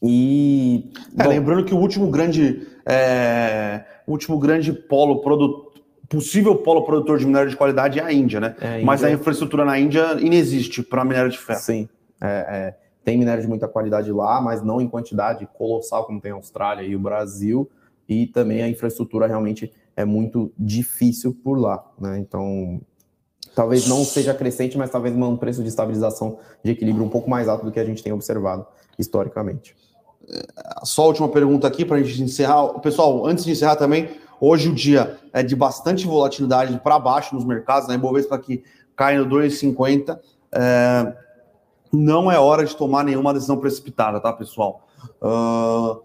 [0.01, 0.91] E.
[1.17, 2.67] É, bom, lembrando que o último grande.
[2.86, 5.65] É, último grande polo produtor
[6.07, 8.55] possível polo produtor de minério de qualidade é a Índia, né?
[8.59, 8.86] É, a Índia...
[8.86, 11.59] Mas a infraestrutura na Índia inexiste para minério de ferro.
[11.59, 11.89] Sim.
[12.21, 16.31] É, é, tem minério de muita qualidade lá, mas não em quantidade colossal como tem
[16.31, 17.69] a Austrália e o Brasil.
[18.07, 22.19] E também a infraestrutura realmente é muito difícil por lá, né?
[22.19, 22.81] Então,
[23.55, 27.47] talvez não seja crescente, mas talvez um preço de estabilização de equilíbrio um pouco mais
[27.47, 28.65] alto do que a gente tem observado
[28.99, 29.75] historicamente.
[30.83, 32.67] Só a última pergunta aqui para a gente encerrar.
[32.79, 37.45] Pessoal, antes de encerrar também, Hoje o dia é de bastante volatilidade para baixo nos
[37.45, 37.95] mercados, né?
[37.95, 38.63] Ibovespa aqui
[38.95, 40.19] cai no 2,50.
[40.51, 41.15] É,
[41.91, 44.87] não é hora de tomar nenhuma decisão precipitada, tá, pessoal?
[45.21, 46.01] Uh,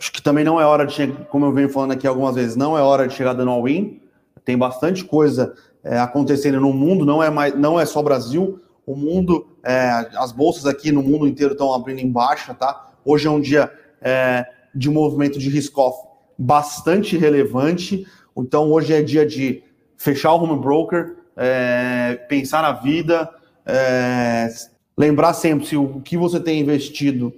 [0.00, 2.76] acho que também não é hora de, como eu venho falando aqui algumas vezes, não
[2.76, 4.00] é hora de chegar dando all-in.
[4.42, 8.58] Tem bastante coisa é, acontecendo no mundo, não é, mais, não é só Brasil.
[8.86, 12.92] O mundo, é, as bolsas aqui no mundo inteiro estão abrindo em baixa, tá?
[13.04, 13.70] Hoje é um dia
[14.00, 18.06] é, de movimento de risk-off bastante relevante.
[18.34, 19.62] Então, hoje é dia de
[19.98, 23.28] fechar o home broker, é, pensar na vida,
[23.66, 24.48] é,
[24.96, 27.34] lembrar sempre se o que você tem investido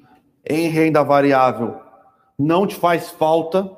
[0.48, 1.91] em renda variável
[2.38, 3.70] não te faz falta.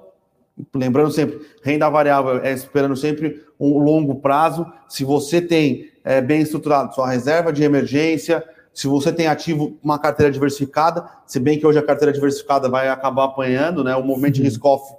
[0.75, 4.67] Lembrando sempre, renda variável é esperando sempre um longo prazo.
[4.89, 9.99] Se você tem é, bem estruturado sua reserva de emergência, se você tem ativo uma
[9.99, 13.95] carteira diversificada, se bem que hoje a carteira diversificada vai acabar apanhando, né?
[13.95, 14.95] O movimento de risk-off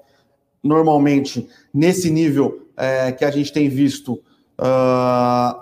[0.64, 4.14] normalmente nesse nível é, que a gente tem visto,
[4.60, 5.62] uh,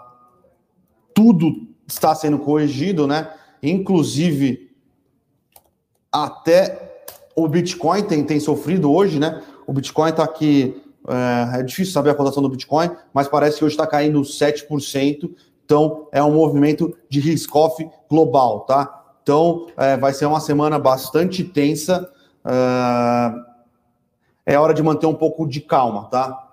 [1.14, 3.32] tudo está sendo corrigido, né?
[3.62, 4.72] Inclusive
[6.12, 6.83] até
[7.36, 9.42] o Bitcoin tem, tem sofrido hoje, né?
[9.66, 10.82] O Bitcoin está aqui.
[11.06, 15.30] É, é, difícil saber a cotação do Bitcoin, mas parece que hoje está caindo 7%.
[15.66, 19.04] Então, é um movimento de risk-off global, tá?
[19.22, 22.10] Então, é, vai ser uma semana bastante tensa.
[22.46, 23.54] Uh,
[24.46, 26.52] é hora de manter um pouco de calma, tá?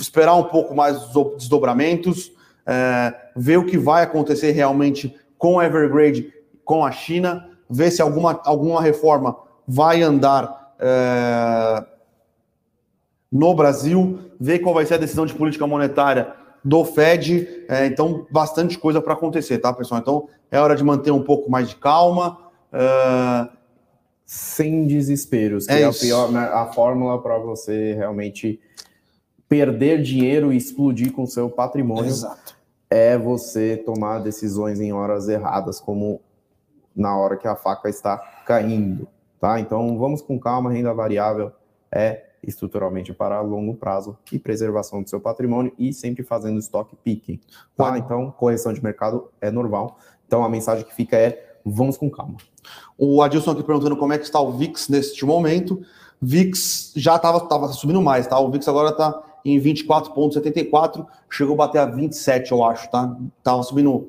[0.00, 2.32] Esperar um pouco mais dos desdobramentos,
[2.64, 6.32] é, ver o que vai acontecer realmente com a Evergrande,
[6.64, 9.36] com a China, ver se alguma, alguma reforma
[9.66, 11.84] vai andar é,
[13.30, 16.32] no Brasil, ver qual vai ser a decisão de política monetária
[16.64, 17.64] do Fed.
[17.68, 20.00] É, então, bastante coisa para acontecer, tá, pessoal?
[20.00, 22.38] Então, é hora de manter um pouco mais de calma.
[22.72, 23.48] É,
[24.26, 28.58] sem desesperos, que é, é a, pior, né, a fórmula para você realmente
[29.48, 32.06] perder dinheiro e explodir com seu patrimônio.
[32.06, 32.56] Exato.
[32.90, 36.20] É você tomar decisões em horas erradas, como
[36.94, 39.06] na hora que a faca está caindo,
[39.44, 39.60] tá?
[39.60, 41.52] Então vamos com calma, renda variável
[41.92, 47.38] é estruturalmente para longo prazo e preservação do seu patrimônio e sempre fazendo estoque picking,
[47.76, 47.98] tá?
[47.98, 49.98] Então correção de mercado é normal.
[50.26, 52.38] Então a mensagem que fica é vamos com calma.
[52.96, 55.82] O Adilson aqui perguntando como é que está o VIX neste momento.
[56.22, 58.40] VIX já estava subindo mais, tá?
[58.40, 63.14] O VIX agora está em 24,74, chegou a bater a 27, eu acho, tá?
[63.42, 64.08] Tava subindo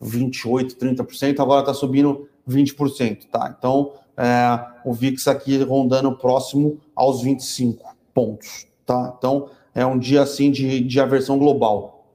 [0.00, 3.52] 28, 30%, agora está subindo 20%, tá?
[3.58, 9.14] Então, é, o VIX aqui rondando próximo aos 25 pontos, tá?
[9.18, 12.06] Então, é um dia assim de, de aversão global.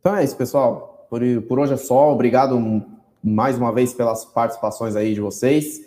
[0.00, 1.06] Então é isso, pessoal.
[1.08, 2.12] Por, por hoje é só.
[2.12, 2.84] Obrigado
[3.22, 5.86] mais uma vez pelas participações aí de vocês.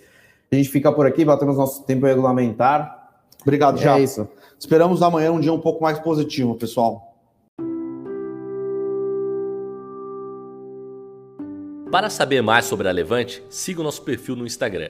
[0.52, 3.12] A gente fica por aqui, batemos nosso tempo regulamentar.
[3.42, 4.00] Obrigado, já.
[4.00, 4.28] É isso.
[4.58, 7.16] Esperamos amanhã um dia um pouco mais positivo, pessoal.
[11.92, 14.90] Para saber mais sobre a Levante, siga o nosso perfil no Instagram,